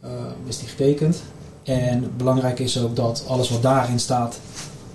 eh, 0.00 0.10
is 0.46 0.58
die 0.58 0.68
getekend. 0.68 1.22
En 1.62 2.12
belangrijk 2.16 2.58
is 2.58 2.78
ook 2.82 2.96
dat 2.96 3.24
alles 3.26 3.50
wat 3.50 3.62
daarin 3.62 3.98
staat, 4.00 4.38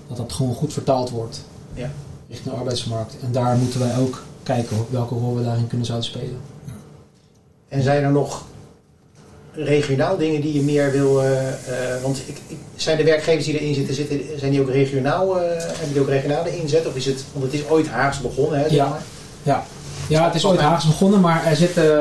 dat 0.08 0.16
dat 0.16 0.32
gewoon 0.32 0.54
goed 0.54 0.72
vertaald 0.72 1.10
wordt 1.10 1.40
Ja. 1.74 1.90
richting 2.28 2.50
de 2.50 2.56
arbeidsmarkt. 2.60 3.14
En 3.24 3.32
daar 3.32 3.56
moeten 3.56 3.80
wij 3.80 3.96
ook 3.98 4.22
kijken 4.42 4.76
welke 4.90 5.14
rol 5.14 5.36
we 5.36 5.42
daarin 5.44 5.66
kunnen 5.66 5.86
zouden 5.86 6.08
spelen. 6.08 6.36
En 7.68 7.82
zijn 7.82 8.04
er 8.04 8.10
nog 8.10 8.44
regionaal 9.52 10.16
dingen 10.16 10.40
die 10.40 10.52
je 10.54 10.60
meer 10.62 10.92
wil... 10.92 11.14
want 12.02 12.18
ik, 12.26 12.40
ik- 12.46 12.56
zijn 12.76 12.96
de 12.96 13.04
werkgevers 13.04 13.44
die 13.44 13.58
erin 13.60 13.74
zitten, 13.74 13.94
zitten 13.94 14.20
zijn 14.38 14.50
die 14.50 14.60
ook 14.60 14.70
regionaal, 14.70 15.34
hebben 15.36 15.92
die 15.92 16.00
ook 16.00 16.08
regionale 16.08 16.58
inzet? 16.58 16.86
Of 16.86 16.96
is 16.96 17.06
het, 17.06 17.24
want 17.32 17.44
het 17.44 17.54
is 17.54 17.68
ooit 17.68 17.86
Haags 17.88 18.20
begonnen, 18.20 18.58
hè? 18.58 18.68
zeg 18.68 18.72
Ja. 18.72 18.88
maar. 18.88 19.02
Ja, 20.08 20.24
het 20.24 20.34
is 20.34 20.44
ooit 20.44 20.60
Haags 20.60 20.86
begonnen, 20.86 21.20
maar 21.20 21.44
er 21.44 21.56
zit 21.56 21.76
eh, 21.76 21.98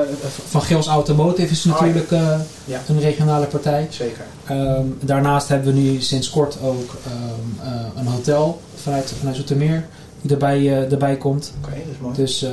Van 0.50 0.62
Geels 0.62 0.88
Automotive 0.88 1.52
is 1.52 1.64
natuurlijk 1.64 2.12
eh, 2.12 2.40
Ja. 2.66 2.82
een 2.88 3.00
regionale 3.00 3.46
partij. 3.46 3.88
Zeker. 3.90 4.24
Ehm, 4.46 4.86
daarnaast 5.00 5.48
hebben 5.48 5.74
we 5.74 5.80
nu 5.80 6.02
sinds 6.02 6.30
kort 6.30 6.58
ook 6.62 6.96
ehm, 7.06 7.68
eh, 7.70 7.86
een 7.96 8.08
hotel 8.08 8.62
vanuit, 8.76 9.14
vanuit 9.18 9.36
Zoetermeer 9.36 9.86
die 10.22 10.32
erbij, 10.32 10.90
erbij 10.90 11.18
komt. 11.18 11.54
Oké, 11.62 11.70
dat 11.76 11.94
is 11.94 12.00
mooi. 12.02 12.16
Dus 12.16 12.46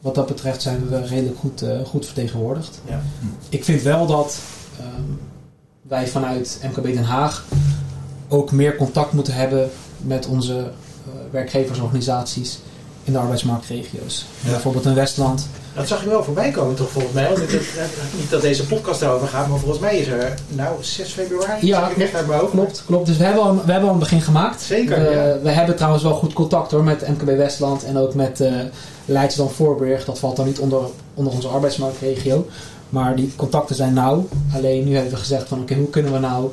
wat 0.00 0.14
dat 0.14 0.26
betreft 0.26 0.62
zijn 0.62 0.88
we 0.88 1.06
redelijk 1.06 1.38
goed, 1.38 1.64
goed 1.86 2.04
vertegenwoordigd. 2.06 2.80
Ja. 2.84 3.00
Ik 3.48 3.64
vind 3.64 3.82
wel 3.82 4.06
dat 4.06 4.38
ehm, 4.78 5.02
wij 5.82 6.06
vanuit 6.08 6.60
MKB 6.62 6.84
Den 6.84 7.04
Haag 7.04 7.44
ook 8.28 8.52
meer 8.52 8.76
contact 8.76 9.12
moeten 9.12 9.34
hebben 9.34 9.70
met 9.98 10.26
onze 10.26 10.70
werkgeversorganisaties 11.30 12.58
in 13.06 13.12
de 13.12 13.18
arbeidsmarktregio's. 13.18 14.26
Ja. 14.40 14.50
Bijvoorbeeld 14.50 14.84
in 14.84 14.94
Westland 14.94 15.46
Dat 15.74 15.88
zag 15.88 16.02
ik 16.02 16.08
wel 16.08 16.24
voorbij 16.24 16.50
komen 16.50 16.74
toch 16.74 16.90
volgens 16.90 17.12
mij. 17.14 17.24
Want 17.26 17.38
het- 17.38 17.50
het- 17.52 17.90
niet 18.18 18.30
dat 18.30 18.40
deze 18.40 18.66
podcast 18.66 19.00
daarover 19.00 19.28
gaat, 19.28 19.48
maar 19.48 19.58
volgens 19.58 19.80
mij 19.80 19.98
is 19.98 20.06
er 20.06 20.34
nou 20.48 20.74
6 20.80 21.12
februari. 21.12 21.66
Ja, 21.66 21.88
ik 21.88 21.96
echt 21.96 22.14
uit 22.14 22.26
mijn 22.26 22.38
hoofd. 22.40 22.50
Klopt, 22.52 22.82
klopt. 22.86 23.06
Dus 23.06 23.16
we 23.16 23.24
hebben 23.24 23.42
al, 23.42 23.54
we 23.64 23.70
hebben 23.72 23.88
al 23.88 23.94
een 23.94 24.00
begin 24.00 24.20
gemaakt. 24.20 24.62
Zeker, 24.62 24.98
We, 25.04 25.10
ja. 25.10 25.38
we 25.42 25.50
hebben 25.50 25.76
trouwens 25.76 26.02
wel 26.02 26.14
goed 26.14 26.32
contact 26.32 26.70
hoor 26.70 26.84
met 26.84 27.08
MKB 27.08 27.36
Westland 27.36 27.84
en 27.84 27.96
ook 27.98 28.14
met 28.14 28.40
eh 28.40 28.52
Leidschendam 29.04 29.54
Voorburg. 29.54 30.04
Dat 30.04 30.18
valt 30.18 30.36
dan 30.36 30.46
niet 30.46 30.58
onder, 30.58 30.80
onder 31.14 31.32
onze 31.32 31.48
arbeidsmarktregio. 31.48 32.46
Maar 32.88 33.16
die 33.16 33.32
contacten 33.36 33.76
zijn 33.76 33.92
nauw. 33.94 34.28
Alleen 34.54 34.84
nu 34.84 34.94
hebben 34.94 35.12
we 35.12 35.18
gezegd 35.18 35.48
van 35.48 35.60
oké, 35.60 35.74
hoe 35.74 35.90
kunnen 35.90 36.12
we 36.12 36.18
nou 36.18 36.50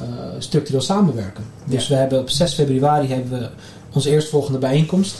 eh, 0.00 0.06
structureel 0.38 0.80
samenwerken? 0.80 1.44
Dus 1.64 1.88
we 1.88 1.94
hebben 1.94 2.18
op 2.20 2.30
6 2.30 2.54
februari 2.54 3.08
hebben 3.08 3.38
we 3.38 3.48
onze 3.92 4.10
eerstvolgende 4.10 4.58
bijeenkomst. 4.58 5.14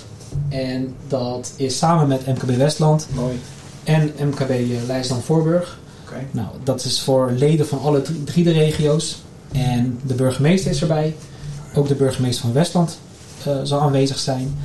En 0.49 0.95
dat 1.09 1.53
is 1.57 1.79
samen 1.79 2.09
met 2.09 2.27
MKB 2.27 2.57
Westland 2.57 3.07
Mooi. 3.15 3.41
en 3.85 4.13
MKB 4.21 4.51
Leidschendam 4.87 5.25
Voorburg. 5.25 5.79
Oké. 6.05 6.27
Nou, 6.31 6.49
dat 6.63 6.85
is 6.85 7.03
voor 7.03 7.31
leden 7.31 7.67
van 7.67 7.81
alle 7.81 8.03
drie, 8.25 8.45
de 8.45 8.53
regio's. 8.53 9.23
En 9.53 9.99
de 10.03 10.15
burgemeester 10.15 10.71
is 10.71 10.81
erbij. 10.81 11.15
Ook 11.75 11.89
de 11.89 11.95
burgemeester 11.95 12.45
van 12.45 12.53
Westland 12.53 12.99
eh, 13.45 13.57
zal 13.63 13.81
aanwezig 13.81 14.19
zijn. 14.19 14.57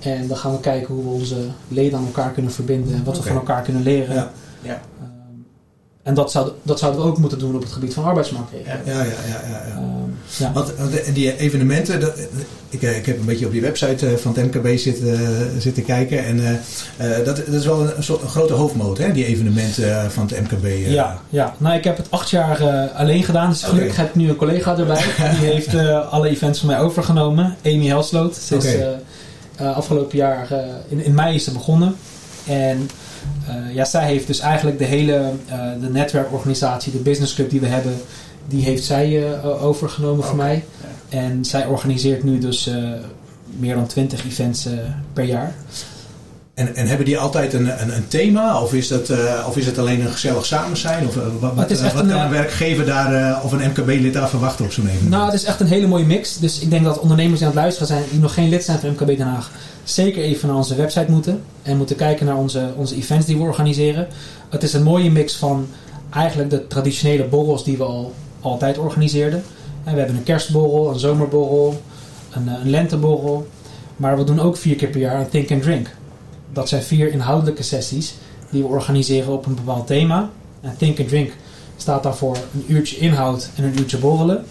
En 0.00 0.28
dan 0.28 0.36
gaan 0.36 0.52
we 0.52 0.60
kijken 0.60 0.94
hoe 0.94 1.04
we 1.04 1.10
onze 1.10 1.46
leden 1.68 1.98
aan 1.98 2.06
elkaar 2.06 2.30
kunnen 2.32 2.52
verbinden. 2.52 2.94
En 2.94 3.04
wat 3.04 3.16
we 3.16 3.22
van 3.22 3.36
elkaar 3.36 3.62
kunnen 3.62 3.82
leren. 3.82 4.14
Ja. 4.14 4.30
Ja. 4.62 4.80
En 6.02 6.14
dat, 6.14 6.30
zou, 6.30 6.50
dat 6.62 6.78
zouden 6.78 7.00
we 7.02 7.06
ook 7.06 7.18
moeten 7.18 7.38
doen 7.38 7.54
op 7.54 7.62
het 7.62 7.72
gebied 7.72 7.94
van 7.94 8.04
arbeidsmarktregio. 8.04 8.66
Ja. 8.84 8.92
Ja, 8.92 8.98
ja, 9.02 9.04
ja. 9.04 9.40
ja. 9.50 9.64
Ehm, 9.76 9.82
ja. 10.38 10.52
Want 10.52 10.66
de- 10.66 11.12
die 11.12 11.36
evenementen, 11.38 12.00
dat, 12.00 12.12
ik, 12.68 12.82
eh, 12.82 12.96
ik 12.96 13.06
heb 13.06 13.18
een 13.18 13.24
beetje 13.24 13.46
op 13.46 13.52
die 13.52 13.60
website 13.60 14.06
eh, 14.06 14.12
van 14.16 14.34
het 14.34 14.44
MKB 14.54 14.78
zitten, 14.78 15.14
eh, 15.14 15.30
zitten 15.58 15.84
kijken. 15.84 16.24
En 16.24 16.40
eh, 16.98 17.18
eh, 17.18 17.24
dat, 17.24 17.36
dat 17.36 17.48
is 17.54 17.64
wel 17.66 17.80
een, 17.96 18.02
soort 18.02 18.22
een 18.22 18.28
grote 18.28 18.52
hoofdmoot, 18.52 18.98
hè, 18.98 19.12
die 19.12 19.24
evenementen 19.24 20.02
eh, 20.02 20.08
van 20.08 20.26
het 20.32 20.40
MKB. 20.40 20.64
eh. 20.64 20.92
Ja, 20.92 21.20
ja, 21.28 21.54
nou 21.58 21.76
ik 21.76 21.84
heb 21.84 21.96
het 21.96 22.06
acht 22.10 22.30
jaar 22.30 22.60
eh, 22.60 22.96
alleen 23.00 23.22
gedaan. 23.24 23.48
Dus 23.50 23.62
gelukkig 23.62 23.96
heb 23.96 24.08
ik 24.08 24.14
nu 24.14 24.28
een 24.28 24.36
collega 24.36 24.78
erbij. 24.78 25.04
Die 25.40 25.48
heeft 25.50 25.74
eh, 25.74 26.10
alle 26.12 26.28
events 26.28 26.58
van 26.58 26.68
mij 26.68 26.78
overgenomen. 26.80 27.56
Amy 27.64 27.86
Helsloot. 27.86 28.36
Ze 28.36 28.56
is 28.56 28.64
eh, 28.64 28.86
eh, 29.56 29.76
afgelopen 29.76 30.18
jaar, 30.18 30.50
eh, 30.52 30.58
in, 30.88 31.04
in 31.04 31.14
mei 31.14 31.34
is 31.34 31.44
ze 31.44 31.52
begonnen. 31.52 31.96
En 32.46 32.90
eh, 33.46 33.74
ja, 33.74 33.84
zij 33.84 34.06
heeft 34.06 34.26
dus 34.26 34.40
eigenlijk 34.40 34.78
de 34.78 34.84
hele 34.84 35.32
eh, 35.46 35.58
de 35.80 35.90
netwerkorganisatie, 35.90 36.92
de 36.92 36.98
businessclub 36.98 37.50
die 37.50 37.60
we 37.60 37.66
hebben, 37.66 37.94
die 38.48 38.64
heeft 38.64 38.84
zij 38.84 39.32
eh, 39.32 39.64
overgenomen 39.64 40.24
voor 40.24 40.36
mij. 40.36 40.64
En 41.08 41.44
zij 41.44 41.66
organiseert 41.66 42.24
nu 42.24 42.38
dus 42.38 42.70
meer 43.58 43.74
dan 43.74 43.86
20 43.86 44.26
events 44.26 44.68
per 45.12 45.24
jaar. 45.24 45.54
En, 46.54 46.74
en 46.74 46.86
hebben 46.86 47.06
die 47.06 47.18
altijd 47.18 47.52
een, 47.52 47.82
een, 47.82 47.96
een 47.96 48.08
thema? 48.08 48.62
Of 48.62 48.74
is, 48.74 48.88
dat, 48.88 49.12
of 49.46 49.56
is 49.56 49.66
het 49.66 49.78
alleen 49.78 50.00
een 50.00 50.10
gezellig 50.10 50.46
samen 50.46 50.76
zijn? 50.76 51.06
Of 51.06 51.14
wat, 51.14 51.24
wat, 51.40 51.54
wat 51.54 51.70
een, 51.70 51.90
kan 51.92 52.10
een 52.10 52.30
werkgever 52.30 52.86
daar 52.86 53.42
of 53.42 53.52
een 53.52 53.70
MKB-lid 53.70 54.12
daar 54.12 54.28
verwachten 54.28 54.64
op 54.64 54.72
zo'n 54.72 54.86
evenement? 54.86 55.10
Nou, 55.10 55.24
het 55.24 55.34
is 55.34 55.44
echt 55.44 55.60
een 55.60 55.66
hele 55.66 55.86
mooie 55.86 56.04
mix. 56.04 56.38
Dus 56.38 56.58
ik 56.58 56.70
denk 56.70 56.84
dat 56.84 56.98
ondernemers 56.98 57.38
die 57.38 57.48
aan 57.48 57.52
het 57.52 57.62
luisteren 57.62 57.88
zijn, 57.88 58.02
die 58.10 58.20
nog 58.20 58.34
geen 58.34 58.48
lid 58.48 58.64
zijn 58.64 58.78
van 58.78 58.90
MKB 58.90 59.06
Den 59.06 59.26
Haag, 59.26 59.50
zeker 59.84 60.22
even 60.22 60.48
naar 60.48 60.56
onze 60.56 60.74
website 60.74 61.10
moeten. 61.10 61.42
En 61.62 61.76
moeten 61.76 61.96
kijken 61.96 62.26
naar 62.26 62.36
onze, 62.36 62.72
onze 62.76 62.96
events 62.96 63.26
die 63.26 63.36
we 63.36 63.42
organiseren. 63.42 64.06
Het 64.48 64.62
is 64.62 64.72
een 64.72 64.82
mooie 64.82 65.10
mix 65.10 65.36
van 65.36 65.66
eigenlijk 66.10 66.50
de 66.50 66.66
traditionele 66.66 67.24
borrels 67.24 67.64
die 67.64 67.76
we 67.76 67.84
al 67.84 68.12
altijd 68.40 68.78
organiseerden. 68.78 69.42
En 69.84 69.92
we 69.92 69.98
hebben 69.98 70.16
een 70.16 70.22
kerstborrel, 70.22 70.90
een 70.90 70.98
zomerborrel, 70.98 71.80
een, 72.30 72.48
eh, 72.48 72.54
een 72.62 72.70
lenteborrel. 72.70 73.48
Maar 73.96 74.16
we 74.16 74.24
doen 74.24 74.40
ook 74.40 74.56
vier 74.56 74.76
keer 74.76 74.88
per 74.88 75.00
jaar 75.00 75.20
een 75.20 75.28
Think 75.28 75.50
and 75.50 75.62
Drink. 75.62 75.88
Dat 76.52 76.68
zijn 76.68 76.82
vier 76.82 77.12
inhoudelijke 77.12 77.62
sessies 77.62 78.14
die 78.50 78.62
we 78.62 78.68
organiseren 78.68 79.32
op 79.32 79.46
een 79.46 79.54
bepaald 79.54 79.86
thema. 79.86 80.30
En 80.60 80.74
Think 80.76 80.98
and 80.98 81.08
Drink 81.08 81.32
staat 81.76 82.02
daarvoor 82.02 82.36
een 82.54 82.64
uurtje 82.66 82.96
inhoud 82.96 83.50
en 83.56 83.64
een 83.64 83.78
uurtje 83.78 83.98
borrelen. 83.98 84.44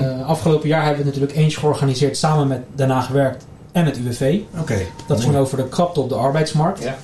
Uh, 0.00 0.28
afgelopen 0.28 0.68
jaar 0.68 0.84
hebben 0.84 1.00
we 1.00 1.06
natuurlijk 1.06 1.36
eentje 1.36 1.58
georganiseerd 1.58 2.16
samen 2.16 2.46
met 2.46 2.60
Daarna 2.74 3.00
Gewerkt 3.00 3.44
en 3.76 3.84
het 3.84 3.96
UWV. 3.96 4.40
Oké. 4.60 4.78
Dat 5.06 5.20
ging 5.20 5.36
over 5.36 5.56
de 5.56 5.68
krapte 5.68 6.00
op 6.00 6.08
de 6.08 6.14
arbeidsmarkt. 6.14 6.82
Ja. 6.82 6.96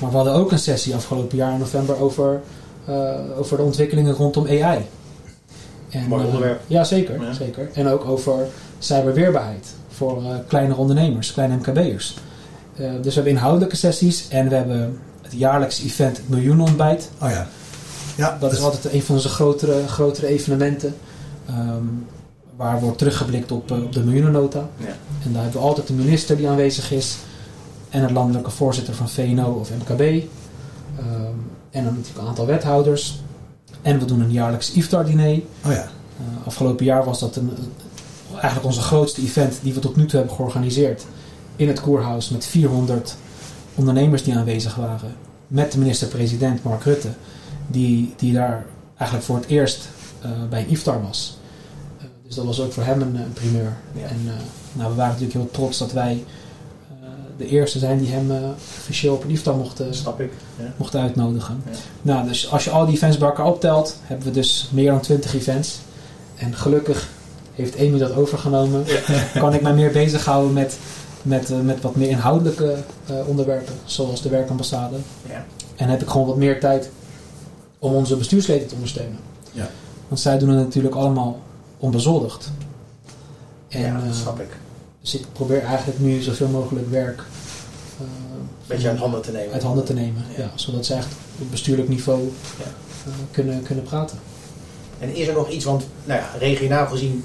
Maar 0.00 0.10
we 0.10 0.16
hadden 0.16 0.34
ook 0.34 0.52
een 0.52 0.58
sessie 0.58 0.94
afgelopen 0.94 1.36
jaar 1.36 1.52
in 1.52 1.58
november 1.58 2.00
over, 2.00 2.40
uh, 2.88 3.10
over 3.38 3.56
de 3.56 3.62
ontwikkelingen 3.62 4.14
rondom 4.14 4.46
AI. 4.46 4.86
En, 5.90 6.08
Mooi 6.08 6.24
onderwerp. 6.24 6.60
Uh, 6.60 6.66
ja, 6.66 6.84
zeker, 6.84 7.22
Ja. 7.22 7.32
zeker. 7.32 7.70
En 7.72 7.88
ook 7.88 8.04
over 8.04 8.46
cyberweerbaarheid 8.78 9.66
voor 9.88 10.22
uh, 10.22 10.28
kleinere 10.48 10.80
ondernemers, 10.80 11.32
kleine 11.32 11.56
MKB'ers. 11.56 12.16
Uh, 12.76 12.90
dus 12.92 13.04
we 13.04 13.12
hebben 13.14 13.32
inhoudelijke 13.32 13.76
sessies 13.76 14.28
en 14.28 14.48
we 14.48 14.54
hebben 14.54 14.98
het 15.22 15.32
jaarlijks 15.32 15.82
event 15.82 16.16
het 16.16 16.28
Miljoenenontbijt. 16.28 17.10
Oh 17.22 17.30
ja. 17.30 17.46
Ja, 18.16 18.36
Dat 18.40 18.52
is 18.52 18.60
altijd 18.60 18.92
een 18.92 19.02
van 19.02 19.14
onze 19.14 19.28
grotere, 19.28 19.88
grotere 19.88 20.26
evenementen. 20.26 20.94
Um, 21.50 22.06
waar 22.58 22.80
wordt 22.80 22.98
teruggeblikt 22.98 23.52
op, 23.52 23.70
uh, 23.70 23.82
op 23.82 23.92
de 23.92 24.04
miljoenennota. 24.04 24.68
Ja. 24.76 24.86
En 25.24 25.32
daar 25.32 25.42
hebben 25.42 25.60
we 25.60 25.66
altijd 25.66 25.86
de 25.86 25.92
minister 25.92 26.36
die 26.36 26.48
aanwezig 26.48 26.92
is. 26.92 27.16
En 27.88 28.02
het 28.02 28.10
landelijke 28.10 28.50
voorzitter 28.50 28.94
van 28.94 29.08
VNO 29.08 29.50
of 29.50 29.70
MKB. 29.70 30.00
Um, 30.00 30.26
en 31.70 31.84
dan 31.84 31.94
natuurlijk 31.94 32.18
een 32.18 32.26
aantal 32.26 32.46
wethouders. 32.46 33.22
En 33.82 33.98
we 33.98 34.04
doen 34.04 34.20
een 34.20 34.32
jaarlijks 34.32 34.72
iftar-diner. 34.72 35.40
Oh 35.64 35.72
ja. 35.72 35.88
Uh, 36.20 36.46
afgelopen 36.46 36.84
jaar 36.84 37.04
was 37.04 37.20
dat 37.20 37.36
een, 37.36 37.50
eigenlijk 38.32 38.64
onze 38.64 38.80
grootste 38.80 39.22
event 39.22 39.58
die 39.62 39.74
we 39.74 39.80
tot 39.80 39.96
nu 39.96 40.06
toe 40.06 40.18
hebben 40.18 40.36
georganiseerd. 40.36 41.06
In 41.56 41.68
het 41.68 41.80
Koerhuis 41.80 42.28
met 42.28 42.46
400 42.46 43.16
ondernemers 43.74 44.22
die 44.22 44.36
aanwezig 44.36 44.74
waren. 44.74 45.14
Met 45.46 45.72
de 45.72 45.78
minister-president 45.78 46.62
Mark 46.62 46.82
Rutte. 46.82 47.08
Die, 47.66 48.14
die 48.16 48.32
daar 48.32 48.64
eigenlijk 48.96 49.28
voor 49.28 49.36
het 49.36 49.46
eerst 49.46 49.88
uh, 50.24 50.30
bij 50.50 50.60
een 50.60 50.68
iftar 50.68 51.02
was. 51.02 51.37
Dus 52.28 52.36
dat 52.36 52.44
was 52.44 52.60
ook 52.60 52.72
voor 52.72 52.82
hem 52.84 53.02
een, 53.02 53.14
een 53.14 53.32
primeur. 53.32 53.76
Ja. 53.92 54.06
En 54.06 54.20
uh, 54.24 54.32
nou, 54.72 54.90
we 54.90 54.96
waren 54.96 55.12
natuurlijk 55.12 55.32
heel 55.32 55.50
trots 55.50 55.78
dat 55.78 55.92
wij 55.92 56.24
de 57.38 57.46
eerste 57.46 57.78
zijn 57.78 57.98
die 57.98 58.08
hem 58.08 58.54
officieel 58.54 59.14
op 59.14 59.24
iftar 59.24 59.56
mochten, 59.56 59.88
ik. 60.18 60.32
Ja. 60.58 60.72
mochten 60.76 61.00
uitnodigen. 61.00 61.62
Ja. 61.70 61.76
Nou, 62.02 62.28
dus 62.28 62.50
als 62.50 62.64
je 62.64 62.70
al 62.70 62.86
die 62.86 62.94
events 62.94 63.18
bij 63.18 63.28
elkaar 63.28 63.46
optelt, 63.46 63.96
hebben 64.02 64.26
we 64.26 64.32
dus 64.32 64.68
meer 64.72 64.90
dan 64.90 65.00
20 65.00 65.34
events. 65.34 65.78
En 66.36 66.54
gelukkig 66.54 67.08
heeft 67.52 67.78
Amy 67.78 67.98
dat 67.98 68.14
overgenomen. 68.14 68.84
Kan 69.34 69.54
ik 69.54 69.62
mij 69.62 69.74
meer 69.74 69.92
bezighouden 69.92 70.52
met, 70.52 70.78
met, 71.22 71.64
met 71.64 71.80
wat 71.80 71.96
meer 71.96 72.08
inhoudelijke 72.08 72.76
onderwerpen, 73.26 73.74
zoals 73.84 74.22
de 74.22 74.28
werkambassade. 74.28 74.96
Ja. 75.28 75.44
En 75.76 75.88
heb 75.88 76.02
ik 76.02 76.08
gewoon 76.08 76.26
wat 76.26 76.36
meer 76.36 76.60
tijd 76.60 76.90
om 77.78 77.94
onze 77.94 78.16
bestuursleden 78.16 78.66
te 78.68 78.74
ondersteunen. 78.74 79.18
Ja. 79.52 79.70
Want 80.08 80.20
zij 80.20 80.38
doen 80.38 80.48
het 80.48 80.64
natuurlijk 80.64 80.94
allemaal 80.94 81.38
onbezoldigd. 81.78 82.50
En, 83.68 83.80
ja, 83.80 83.94
dat 83.94 84.04
uh, 84.04 84.12
snap 84.12 84.40
ik. 84.40 84.56
Dus 85.00 85.14
ik 85.14 85.26
probeer 85.32 85.62
eigenlijk 85.62 85.98
nu 85.98 86.20
zoveel 86.20 86.48
mogelijk 86.48 86.90
werk 86.90 87.22
uh, 88.00 88.06
beetje 88.66 88.88
uit 88.88 88.98
handen 88.98 89.22
te 89.22 89.32
nemen. 89.32 89.52
Uit 89.52 89.62
handen 89.62 89.84
te 89.84 89.94
nemen, 89.94 90.24
ja. 90.36 90.42
ja 90.42 90.50
zodat 90.54 90.86
ze 90.86 90.94
echt 90.94 91.12
op 91.40 91.50
bestuurlijk 91.50 91.88
niveau 91.88 92.30
ja. 92.58 92.64
uh, 93.08 93.14
kunnen, 93.30 93.62
kunnen 93.62 93.84
praten. 93.84 94.18
En 94.98 95.14
is 95.14 95.28
er 95.28 95.34
nog 95.34 95.48
iets, 95.48 95.64
want 95.64 95.86
nou 96.04 96.20
ja, 96.20 96.30
regionaal 96.38 96.86
gezien 96.86 97.24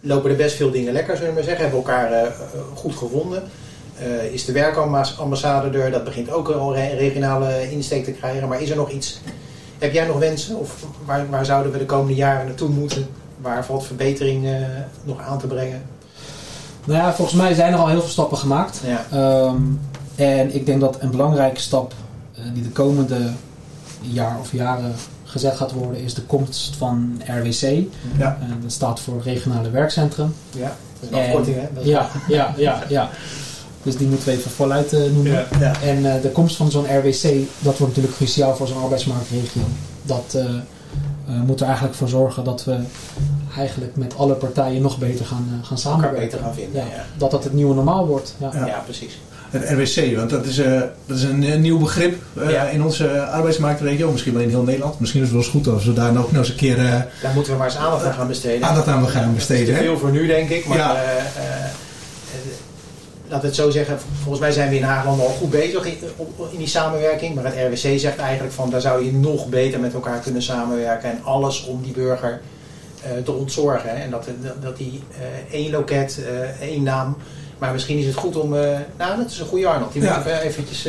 lopen 0.00 0.30
er 0.30 0.36
best 0.36 0.56
veel 0.56 0.70
dingen 0.70 0.92
lekker, 0.92 1.16
zullen 1.16 1.30
we 1.30 1.34
maar 1.34 1.44
zeggen. 1.44 1.62
Hebben 1.62 1.82
we 1.82 1.90
elkaar 1.90 2.24
uh, 2.24 2.30
goed 2.74 2.94
gevonden. 2.94 3.42
Is 4.32 4.44
de 4.44 4.52
werkambassade 4.52 5.78
er, 5.78 5.90
dat 5.90 6.04
begint 6.04 6.30
ook 6.30 6.48
al 6.48 6.76
een 6.76 6.96
regionale 6.96 7.70
insteek 7.70 8.04
te 8.04 8.12
krijgen. 8.12 8.48
Maar 8.48 8.62
is 8.62 8.70
er 8.70 8.76
nog 8.76 8.90
iets, 8.90 9.20
heb 9.82 9.92
jij 9.92 10.06
nog 10.06 10.18
wensen? 10.18 10.58
Of 10.58 10.86
waar, 11.04 11.30
waar 11.30 11.44
zouden 11.44 11.72
we 11.72 11.78
de 11.78 11.86
komende 11.86 12.14
jaren 12.14 12.46
naartoe 12.46 12.68
moeten? 12.68 13.06
Waar 13.40 13.64
valt 13.64 13.86
verbetering 13.86 14.44
uh, 14.44 14.56
nog 15.04 15.20
aan 15.20 15.38
te 15.38 15.46
brengen? 15.46 15.82
Nou 16.84 16.98
ja, 16.98 17.14
volgens 17.14 17.36
mij 17.36 17.54
zijn 17.54 17.72
er 17.72 17.78
al 17.78 17.88
heel 17.88 18.00
veel 18.00 18.08
stappen 18.08 18.38
gemaakt. 18.38 18.80
Ja. 18.84 19.44
Um, 19.44 19.80
en 20.14 20.54
ik 20.54 20.66
denk 20.66 20.80
dat 20.80 20.96
een 21.00 21.10
belangrijke 21.10 21.60
stap 21.60 21.94
uh, 22.38 22.44
die 22.54 22.62
de 22.62 22.68
komende 22.68 23.30
jaar 24.00 24.38
of 24.40 24.52
jaren 24.52 24.94
gezet 25.24 25.56
gaat 25.56 25.72
worden, 25.72 26.02
is 26.02 26.14
de 26.14 26.22
komst 26.22 26.76
van 26.76 27.22
RWC. 27.26 27.62
Ja. 28.18 28.38
Uh, 28.42 28.48
dat 28.62 28.72
staat 28.72 29.00
voor 29.00 29.22
Regionale 29.22 29.70
Werkcentrum. 29.70 30.34
Ja, 30.50 30.76
dat 31.00 31.10
is 31.10 31.16
een 31.16 31.24
afkorting 31.24 31.56
hè? 31.56 31.80
Ja, 31.80 32.08
ja, 32.28 32.54
ja, 32.56 32.82
ja. 32.88 33.10
Dus 33.82 33.96
die 33.96 34.06
moeten 34.06 34.26
we 34.28 34.32
even 34.32 34.50
voluit 34.50 34.92
uh, 34.92 35.00
noemen. 35.00 35.32
Ja, 35.32 35.46
ja. 35.60 35.72
En 35.82 35.98
uh, 35.98 36.14
de 36.22 36.30
komst 36.30 36.56
van 36.56 36.70
zo'n 36.70 36.98
RWC, 36.98 37.22
dat 37.58 37.78
wordt 37.78 37.80
natuurlijk 37.80 38.14
cruciaal 38.14 38.56
voor 38.56 38.66
zo'n 38.66 38.82
arbeidsmarktregio. 38.82 39.62
Dat 40.02 40.36
uh, 40.36 41.40
moet 41.46 41.60
er 41.60 41.66
eigenlijk 41.66 41.96
voor 41.96 42.08
zorgen 42.08 42.44
dat 42.44 42.64
we 42.64 42.78
eigenlijk 43.56 43.96
met 43.96 44.16
alle 44.16 44.34
partijen 44.34 44.82
nog 44.82 44.98
beter 44.98 45.24
gaan, 45.24 45.60
gaan 45.62 45.78
samenwerken. 45.78 46.20
beter 46.20 46.38
gaan 46.38 46.54
vinden, 46.54 46.84
ja. 46.84 46.94
ja. 46.94 47.04
Dat 47.16 47.30
dat 47.30 47.44
het 47.44 47.52
nieuwe 47.52 47.74
normaal 47.74 48.06
wordt. 48.06 48.34
Ja, 48.38 48.50
ja. 48.54 48.66
ja 48.66 48.78
precies. 48.78 49.18
Het 49.52 49.70
RWC, 49.70 50.16
want 50.16 50.30
dat 50.30 50.46
is, 50.46 50.58
uh, 50.58 50.80
dat 51.06 51.16
is 51.16 51.22
een, 51.22 51.42
een, 51.42 51.60
nieuw 51.60 51.78
begrip 51.78 52.22
uh, 52.38 52.50
ja. 52.50 52.64
in 52.64 52.82
onze 52.82 53.26
arbeidsmarktregio. 53.26 54.10
Misschien 54.10 54.32
wel 54.32 54.42
in 54.42 54.48
heel 54.48 54.62
Nederland. 54.62 55.00
Misschien 55.00 55.20
is 55.22 55.26
het 55.26 55.36
wel 55.36 55.44
eens 55.44 55.54
goed 55.54 55.74
als 55.74 55.84
we 55.84 55.92
daar 55.92 56.12
nog, 56.12 56.30
nog 56.30 56.40
eens 56.40 56.48
een 56.48 56.54
keer... 56.54 56.78
Uh, 56.78 56.90
daar 57.22 57.32
moeten 57.34 57.52
we 57.52 57.58
maar 57.58 57.66
eens 57.66 57.76
aandacht 57.76 58.04
aan 58.04 58.12
gaan 58.12 58.26
besteden. 58.26 58.68
Aandacht 58.68 58.86
aan 58.86 59.08
gaan 59.08 59.34
besteden. 59.34 59.66
Dat 59.66 59.74
is 59.74 59.80
te 59.80 59.84
veel 59.84 59.98
voor 59.98 60.10
nu, 60.10 60.26
denk 60.26 60.48
ik. 60.48 60.66
Maar 60.66 60.78
ja. 60.78 60.96
Laat 63.32 63.42
het 63.42 63.54
zo 63.54 63.70
zeggen, 63.70 63.98
volgens 64.20 64.40
mij 64.40 64.52
zijn 64.52 64.68
we 64.68 64.76
in 64.76 64.82
Haagland 64.82 65.20
al 65.20 65.28
goed 65.28 65.50
bezig 65.50 65.84
in, 65.84 65.96
in, 66.50 66.58
die 66.58 66.66
samenwerking. 66.66 67.34
Maar 67.34 67.44
het 67.44 67.54
RWC 67.54 67.98
zegt 67.98 68.18
eigenlijk 68.18 68.54
van 68.54 68.70
daar 68.70 68.80
zou 68.80 69.04
je 69.04 69.12
nog 69.12 69.48
beter 69.48 69.80
met 69.80 69.94
elkaar 69.94 70.18
kunnen 70.18 70.42
samenwerken. 70.42 71.10
En 71.10 71.24
alles 71.24 71.64
om 71.64 71.82
die 71.82 71.92
burger 71.92 72.40
uh, 73.04 73.24
te 73.24 73.32
ontzorgen. 73.32 73.90
Hè. 73.90 74.02
En 74.02 74.10
dat, 74.10 74.28
dat 74.60 74.76
die 74.76 75.02
uh, 75.10 75.54
één 75.54 75.70
loket, 75.70 76.20
uh, 76.20 76.68
één 76.68 76.82
naam. 76.82 77.16
Maar 77.58 77.72
misschien 77.72 77.98
is 77.98 78.06
het 78.06 78.14
goed 78.14 78.36
om, 78.36 78.50
nou 78.96 79.16
dat 79.16 79.30
is 79.30 79.38
een 79.38 79.46
goede 79.46 79.66
Arnold. 79.66 79.92
Die 79.92 80.02
ja. 80.02 80.18
even 80.18 80.40
eventjes 80.40 80.88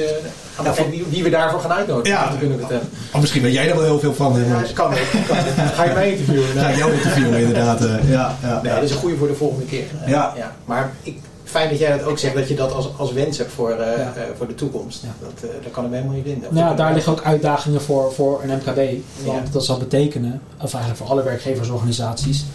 gaan 0.55 0.65
ja, 0.65 0.89
wie, 0.89 1.05
wie, 1.09 1.23
we 1.23 1.29
daarvoor 1.29 1.59
gaan 1.59 1.71
uitnodigen. 1.71 2.19
Ja. 2.19 2.35
Kunnen 2.39 2.59
vertellen. 2.59 2.89
Of 3.13 3.21
misschien 3.21 3.41
weet 3.41 3.53
jij 3.53 3.69
er 3.69 3.75
wel 3.75 3.83
heel 3.83 3.99
veel 3.99 4.13
van. 4.13 4.45
Ja, 4.45 4.59
dat 4.59 4.73
kan 4.73 4.91
ook. 4.91 4.97
Kan 5.27 5.37
Ga 5.75 5.83
je 5.83 5.93
mij 5.93 6.11
interviewen? 6.11 6.47
Ga 6.47 6.67
ik 6.67 6.77
jou 6.77 6.93
interviewen 6.93 7.39
inderdaad. 7.39 7.79
ja, 8.07 8.35
ja, 8.41 8.61
nee, 8.63 8.73
dat 8.73 8.83
is 8.83 8.91
een 8.91 8.97
goede 8.97 9.17
voor 9.17 9.27
de 9.27 9.35
volgende 9.35 9.65
keer. 9.65 9.85
Ja. 10.05 10.33
ja. 10.35 10.55
Maar 10.65 10.91
ik, 11.03 11.17
fijn 11.53 11.69
dat 11.69 11.79
jij 11.79 11.97
dat 11.97 12.07
ook 12.07 12.17
zegt, 12.17 12.35
dat 12.35 12.47
je 12.47 12.55
dat 12.55 12.73
als, 12.73 12.89
als 12.97 13.13
wens 13.13 13.37
hebt 13.37 13.51
voor, 13.51 13.69
uh, 13.69 13.77
uh, 13.77 14.05
voor 14.37 14.47
de 14.47 14.55
toekomst. 14.55 15.03
Ja. 15.03 15.09
Dat, 15.19 15.49
uh, 15.49 15.71
kan 15.71 15.83
hem 15.83 15.93
helemaal 15.93 16.15
niet 16.15 16.25
vinden. 16.25 16.53
Nou, 16.53 16.75
daar 16.75 16.93
liggen 16.93 17.11
ook 17.11 17.23
uitdagingen 17.23 17.81
voor, 17.81 18.13
voor 18.13 18.43
een 18.43 18.57
MKB. 18.57 19.03
Want 19.25 19.53
dat 19.53 19.65
zal 19.65 19.77
betekenen, 19.77 20.41
of 20.61 20.73
eigenlijk 20.73 20.97
voor 20.97 21.07
alle 21.07 21.23
werkgeversorganisaties, 21.23 22.45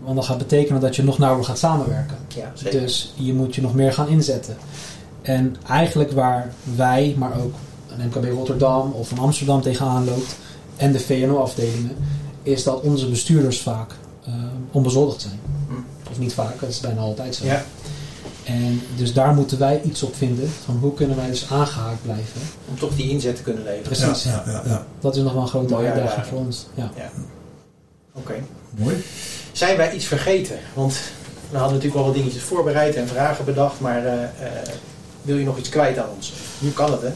want 0.00 0.16
dat 0.16 0.24
gaat 0.24 0.38
betekenen 0.38 0.80
dat 0.80 0.96
je 0.96 1.02
nog 1.02 1.18
nauwer 1.18 1.44
gaat 1.44 1.58
samenwerken. 1.58 2.16
Dus 2.70 3.14
je 3.16 3.34
moet 3.34 3.54
je 3.54 3.60
nog 3.60 3.74
meer 3.74 3.92
gaan 3.92 4.08
inzetten. 4.08 4.56
En 5.22 5.56
eigenlijk 5.68 6.12
waar 6.12 6.52
wij, 6.76 7.14
maar 7.18 7.32
ook 7.42 7.54
een 7.96 8.06
MKB 8.06 8.32
Rotterdam 8.32 8.92
of 8.92 9.10
een 9.10 9.18
Amsterdam 9.18 9.60
tegenaan 9.60 10.04
loopt, 10.04 10.36
en 10.76 10.92
de 10.92 11.00
VNO-afdelingen, 11.00 11.96
is 12.42 12.62
dat 12.62 12.80
onze 12.80 13.08
bestuurders 13.08 13.60
vaak 13.60 13.94
onbezoldigd 14.70 15.20
zijn. 15.20 15.40
Hm. 15.68 16.10
Of 16.10 16.18
niet 16.18 16.34
vaak, 16.34 16.60
dat 16.60 16.68
is 16.68 16.80
bijna 16.80 17.00
altijd 17.00 17.34
zo. 17.34 17.44
Ja. 17.44 17.64
En 18.44 18.82
dus 18.96 19.12
daar 19.12 19.34
moeten 19.34 19.58
wij 19.58 19.80
iets 19.84 20.02
op 20.02 20.16
vinden 20.16 20.50
van 20.64 20.76
hoe 20.80 20.94
kunnen 20.94 21.16
wij 21.16 21.26
dus 21.26 21.46
aangehaakt 21.50 22.02
blijven. 22.02 22.40
Om 22.68 22.78
toch 22.78 22.96
die 22.96 23.10
inzet 23.10 23.36
te 23.36 23.42
kunnen 23.42 23.62
leveren. 23.62 23.82
Precies. 23.82 24.22
Ja, 24.24 24.42
ja, 24.46 24.62
ja. 24.66 24.86
Dat 25.00 25.16
is 25.16 25.22
nog 25.22 25.32
wel 25.32 25.42
een 25.42 25.48
grote 25.48 25.76
uitdaging 25.76 26.26
voor 26.26 26.38
ons. 26.38 26.66
Ja. 26.74 26.90
Oké. 28.12 28.34
Mooi. 28.78 29.04
Zijn 29.52 29.76
wij 29.76 29.92
iets 29.92 30.04
vergeten? 30.04 30.58
Want 30.74 30.92
we 31.50 31.56
hadden 31.56 31.74
natuurlijk 31.74 31.94
wel 31.94 32.04
wat 32.04 32.14
dingetjes 32.14 32.42
voorbereid 32.42 32.94
en 32.94 33.08
vragen 33.08 33.44
bedacht, 33.44 33.80
maar 33.80 34.04
uh, 34.04 34.12
uh, 34.12 34.18
wil 35.22 35.36
je 35.36 35.44
nog 35.44 35.58
iets 35.58 35.68
kwijt 35.68 35.98
aan 35.98 36.08
ons? 36.16 36.32
Nu 36.58 36.70
kan 36.70 36.92
het, 36.92 37.02
hè? 37.02 37.12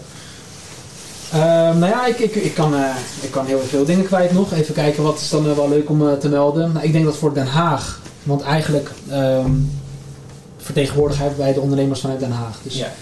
Uh, 1.35 1.41
nou 1.79 1.87
ja, 1.87 2.07
ik, 2.07 2.19
ik, 2.19 2.35
ik, 2.35 2.55
kan, 2.55 2.75
uh, 2.75 2.97
ik 3.21 3.31
kan 3.31 3.47
heel 3.47 3.61
veel 3.61 3.85
dingen 3.85 4.05
kwijt 4.05 4.33
nog. 4.33 4.53
Even 4.53 4.75
kijken 4.75 5.03
wat 5.03 5.21
is 5.21 5.29
dan 5.29 5.55
wel 5.55 5.69
leuk 5.69 5.91
om 5.91 6.03
uh, 6.03 6.13
te 6.13 6.29
melden. 6.29 6.73
Nou, 6.73 6.85
ik 6.85 6.93
denk 6.93 7.05
dat 7.05 7.17
voor 7.17 7.35
Den 7.35 7.47
Haag, 7.47 8.01
want 8.23 8.43
eigenlijk 8.43 8.91
um, 9.11 9.71
vertegenwoordigen 10.65 11.23
hebben 11.25 11.43
wij 11.45 11.53
de 11.53 11.61
ondernemers 11.61 12.01
vanuit 12.01 12.21
Den 12.21 12.31
Haag. 12.31 12.61
Dus 12.63 12.77
ja. 12.77 12.93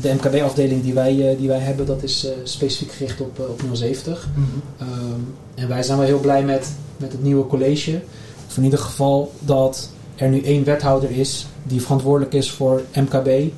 de 0.00 0.14
MKB-afdeling 0.14 0.82
die 0.82 0.94
wij, 0.94 1.36
die 1.38 1.48
wij 1.48 1.58
hebben, 1.58 1.86
dat 1.86 2.02
is 2.02 2.26
specifiek 2.44 2.92
gericht 2.92 3.20
op, 3.20 3.38
op 3.38 3.60
070. 3.72 4.28
Mm 4.34 4.44
-hmm. 4.44 4.88
um, 4.88 5.34
en 5.54 5.68
wij 5.68 5.82
zijn 5.82 5.98
wel 5.98 6.06
heel 6.06 6.20
blij 6.20 6.44
met, 6.44 6.68
met 6.96 7.12
het 7.12 7.22
nieuwe 7.22 7.46
college. 7.46 8.00
Of 8.48 8.56
in 8.56 8.64
ieder 8.64 8.78
geval 8.78 9.32
dat 9.38 9.90
er 10.16 10.28
nu 10.28 10.42
één 10.42 10.64
wethouder 10.64 11.10
is 11.10 11.46
die 11.62 11.82
verantwoordelijk 11.82 12.34
is 12.34 12.50
voor 12.50 12.82
MKB 12.94 13.52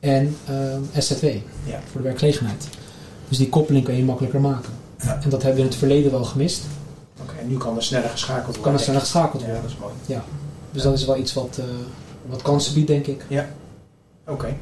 en 0.00 0.36
uh, 0.50 0.56
SZW, 0.98 1.24
ja. 1.64 1.80
voor 1.90 2.00
de 2.00 2.06
werkgelegenheid. 2.06 2.68
Dus 3.28 3.38
die 3.38 3.48
koppeling 3.48 3.84
kan 3.84 3.96
je 3.96 4.04
makkelijker 4.04 4.40
maken. 4.40 4.72
Ja. 5.00 5.20
En 5.22 5.30
dat 5.30 5.42
hebben 5.42 5.54
we 5.54 5.64
in 5.64 5.68
het 5.68 5.78
verleden 5.78 6.10
wel 6.10 6.24
gemist. 6.24 6.62
Oké, 7.20 7.30
okay, 7.30 7.42
en 7.42 7.48
nu 7.48 7.56
kan 7.56 7.76
er 7.76 7.82
sneller 7.82 8.08
geschakeld 8.08 8.44
worden. 8.44 8.62
Kan 8.62 8.72
er 8.72 8.80
sneller 8.80 9.00
geschakeld 9.00 9.42
ja, 9.42 9.46
worden. 9.46 9.62
dat 9.64 9.72
is 9.72 9.78
mooi. 9.80 9.92
Ja. 10.06 10.24
Dus 10.70 10.82
dat 10.82 10.94
is 10.94 11.04
wel 11.04 11.16
iets 11.16 11.34
wat, 11.34 11.56
uh, 11.60 11.64
wat 12.28 12.42
kansen 12.42 12.74
biedt, 12.74 12.86
denk 12.86 13.06
ik. 13.06 13.24
Ja, 13.28 13.46
oké. 14.24 14.32
Okay. 14.32 14.56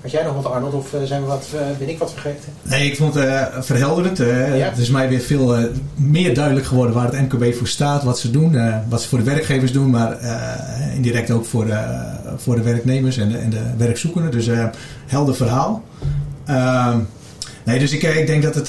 Had 0.00 0.10
jij 0.10 0.22
nog 0.22 0.34
wat, 0.34 0.52
Arnold, 0.52 0.74
of 0.74 0.94
zijn 1.04 1.20
we 1.20 1.26
wat, 1.26 1.46
uh, 1.54 1.60
ben 1.78 1.88
ik 1.88 1.98
wat 1.98 2.12
vergeten? 2.12 2.52
Nee, 2.62 2.90
ik 2.90 2.96
vond 2.96 3.14
het 3.14 3.24
uh, 3.24 3.46
verhelderend. 3.60 4.20
Uh, 4.20 4.58
ja? 4.58 4.68
Het 4.68 4.78
is 4.78 4.90
mij 4.90 5.08
weer 5.08 5.20
veel 5.20 5.68
meer 5.94 6.34
duidelijk 6.34 6.66
geworden 6.66 6.94
waar 6.94 7.12
het 7.12 7.20
MKB 7.20 7.54
voor 7.54 7.66
staat, 7.66 8.02
wat 8.02 8.18
ze 8.18 8.30
doen, 8.30 8.56
wat 8.88 9.02
ze 9.02 9.08
voor 9.08 9.18
de 9.18 9.24
werkgevers 9.24 9.72
doen, 9.72 9.90
maar 9.90 10.18
indirect 10.94 11.30
ook 11.30 11.44
voor, 11.44 11.66
voor 12.36 12.54
de 12.54 12.62
werknemers 12.62 13.16
en 13.16 13.28
de, 13.28 13.38
en 13.38 13.50
de 13.50 13.62
werkzoekenden. 13.76 14.30
Dus 14.30 14.48
helder 15.06 15.34
verhaal. 15.34 15.84
Ehm, 16.44 16.98
nee, 17.64 17.78
dus 17.78 17.92
ik, 17.92 18.02
ik 18.02 18.26
denk 18.26 18.42
dat 18.42 18.54
het, 18.54 18.66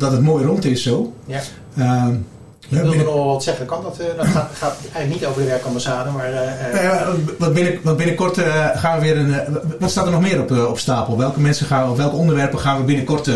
dat 0.00 0.12
het 0.12 0.22
mooi 0.22 0.44
rond 0.44 0.64
is 0.64 0.82
zo. 0.82 1.14
Ja. 1.26 2.10
Ik 2.68 2.78
wilde 2.78 2.96
nog 2.96 3.14
wel 3.14 3.26
wat 3.26 3.42
zeggen. 3.42 3.66
Kan 3.66 3.82
dat? 3.82 4.00
Uh, 4.00 4.06
dat 4.16 4.26
gaat, 4.26 4.50
gaat, 4.54 4.76
eigenlijk 4.80 5.08
niet 5.08 5.26
over 5.26 5.42
de 5.42 5.48
werkambassade, 5.48 6.10
maar... 6.10 6.32
Uh, 6.32 6.84
uh, 6.84 7.08
wat, 7.38 7.54
binnen, 7.54 7.78
wat 7.82 7.96
binnenkort 7.96 8.38
gaan 8.74 8.98
we 8.98 9.04
weer 9.04 9.16
een... 9.16 9.34
wat 9.78 9.90
staat 9.90 10.06
er 10.06 10.12
nog 10.12 10.20
meer 10.20 10.40
op, 10.40 10.50
op 10.50 10.78
stapel? 10.78 11.18
Welke 11.18 11.40
mensen 11.40 11.66
gaan 11.66 11.90
we, 11.90 11.96
welke 11.96 12.16
onderwerpen 12.16 12.58
gaan 12.58 12.78
we 12.78 12.84
binnenkort 12.84 13.30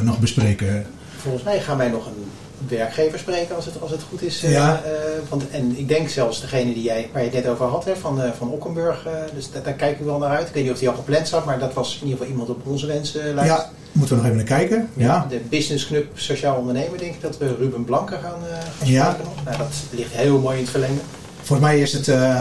nog 0.00 0.18
bespreken? 0.18 0.86
Volgens 1.16 1.44
mij 1.44 1.60
gaan 1.60 1.76
wij 1.76 1.88
nog 1.88 2.06
een 2.06 2.25
werkgever 2.68 3.18
spreken 3.18 3.56
als 3.56 3.64
het, 3.64 3.80
als 3.80 3.90
het 3.90 4.02
goed 4.08 4.22
is. 4.22 4.40
Ja. 4.40 4.82
want, 5.28 5.50
en 5.50 5.78
ik 5.78 5.88
denk 5.88 6.08
zelfs 6.08 6.40
degene 6.40 6.74
die 6.74 6.82
jij, 6.82 7.08
waar 7.12 7.22
je 7.22 7.28
het 7.30 7.44
net 7.44 7.52
over 7.52 7.66
had, 7.66 7.84
hè, 7.84 7.96
van, 7.96 8.20
van 8.36 8.48
Okkenburg. 8.48 9.06
dus 9.34 9.50
daar, 9.50 9.62
daar 9.62 9.72
kijken 9.72 10.04
we 10.04 10.10
wel 10.10 10.18
naar 10.18 10.36
uit. 10.36 10.48
Ik 10.48 10.54
weet 10.54 10.62
niet 10.62 10.72
of 10.72 10.78
die 10.78 10.88
al 10.88 10.94
gepland 10.94 11.28
zat, 11.28 11.44
maar 11.44 11.58
dat 11.58 11.74
was 11.74 11.94
in 11.94 12.06
ieder 12.06 12.12
geval 12.12 12.32
iemand 12.32 12.48
op 12.50 12.66
onze 12.66 12.86
wensenlijst. 12.86 13.50
Ja. 13.50 13.70
Moeten 13.96 14.16
we 14.16 14.22
nog 14.22 14.32
even 14.32 14.46
naar 14.46 14.58
kijken. 14.58 14.88
Ja. 14.94 15.26
De 15.28 15.40
Business 15.48 15.86
Club 15.86 16.06
Sociaal 16.14 16.56
Ondernemer, 16.56 16.98
denk 16.98 17.14
ik 17.14 17.20
dat 17.20 17.38
we 17.38 17.56
Ruben 17.58 17.84
Blanke 17.84 18.18
gaan, 18.22 18.40
uh, 18.50 18.56
gaan 18.78 18.88
ja. 18.88 19.16
Nou, 19.44 19.56
dat 19.56 19.72
ligt 19.90 20.12
heel 20.12 20.38
mooi 20.38 20.56
in 20.56 20.62
het 20.62 20.70
verlengde. 20.70 21.00
Volgens 21.42 21.68
mij 21.68 21.80
is 21.80 21.92
het, 21.92 22.06
uh, 22.08 22.40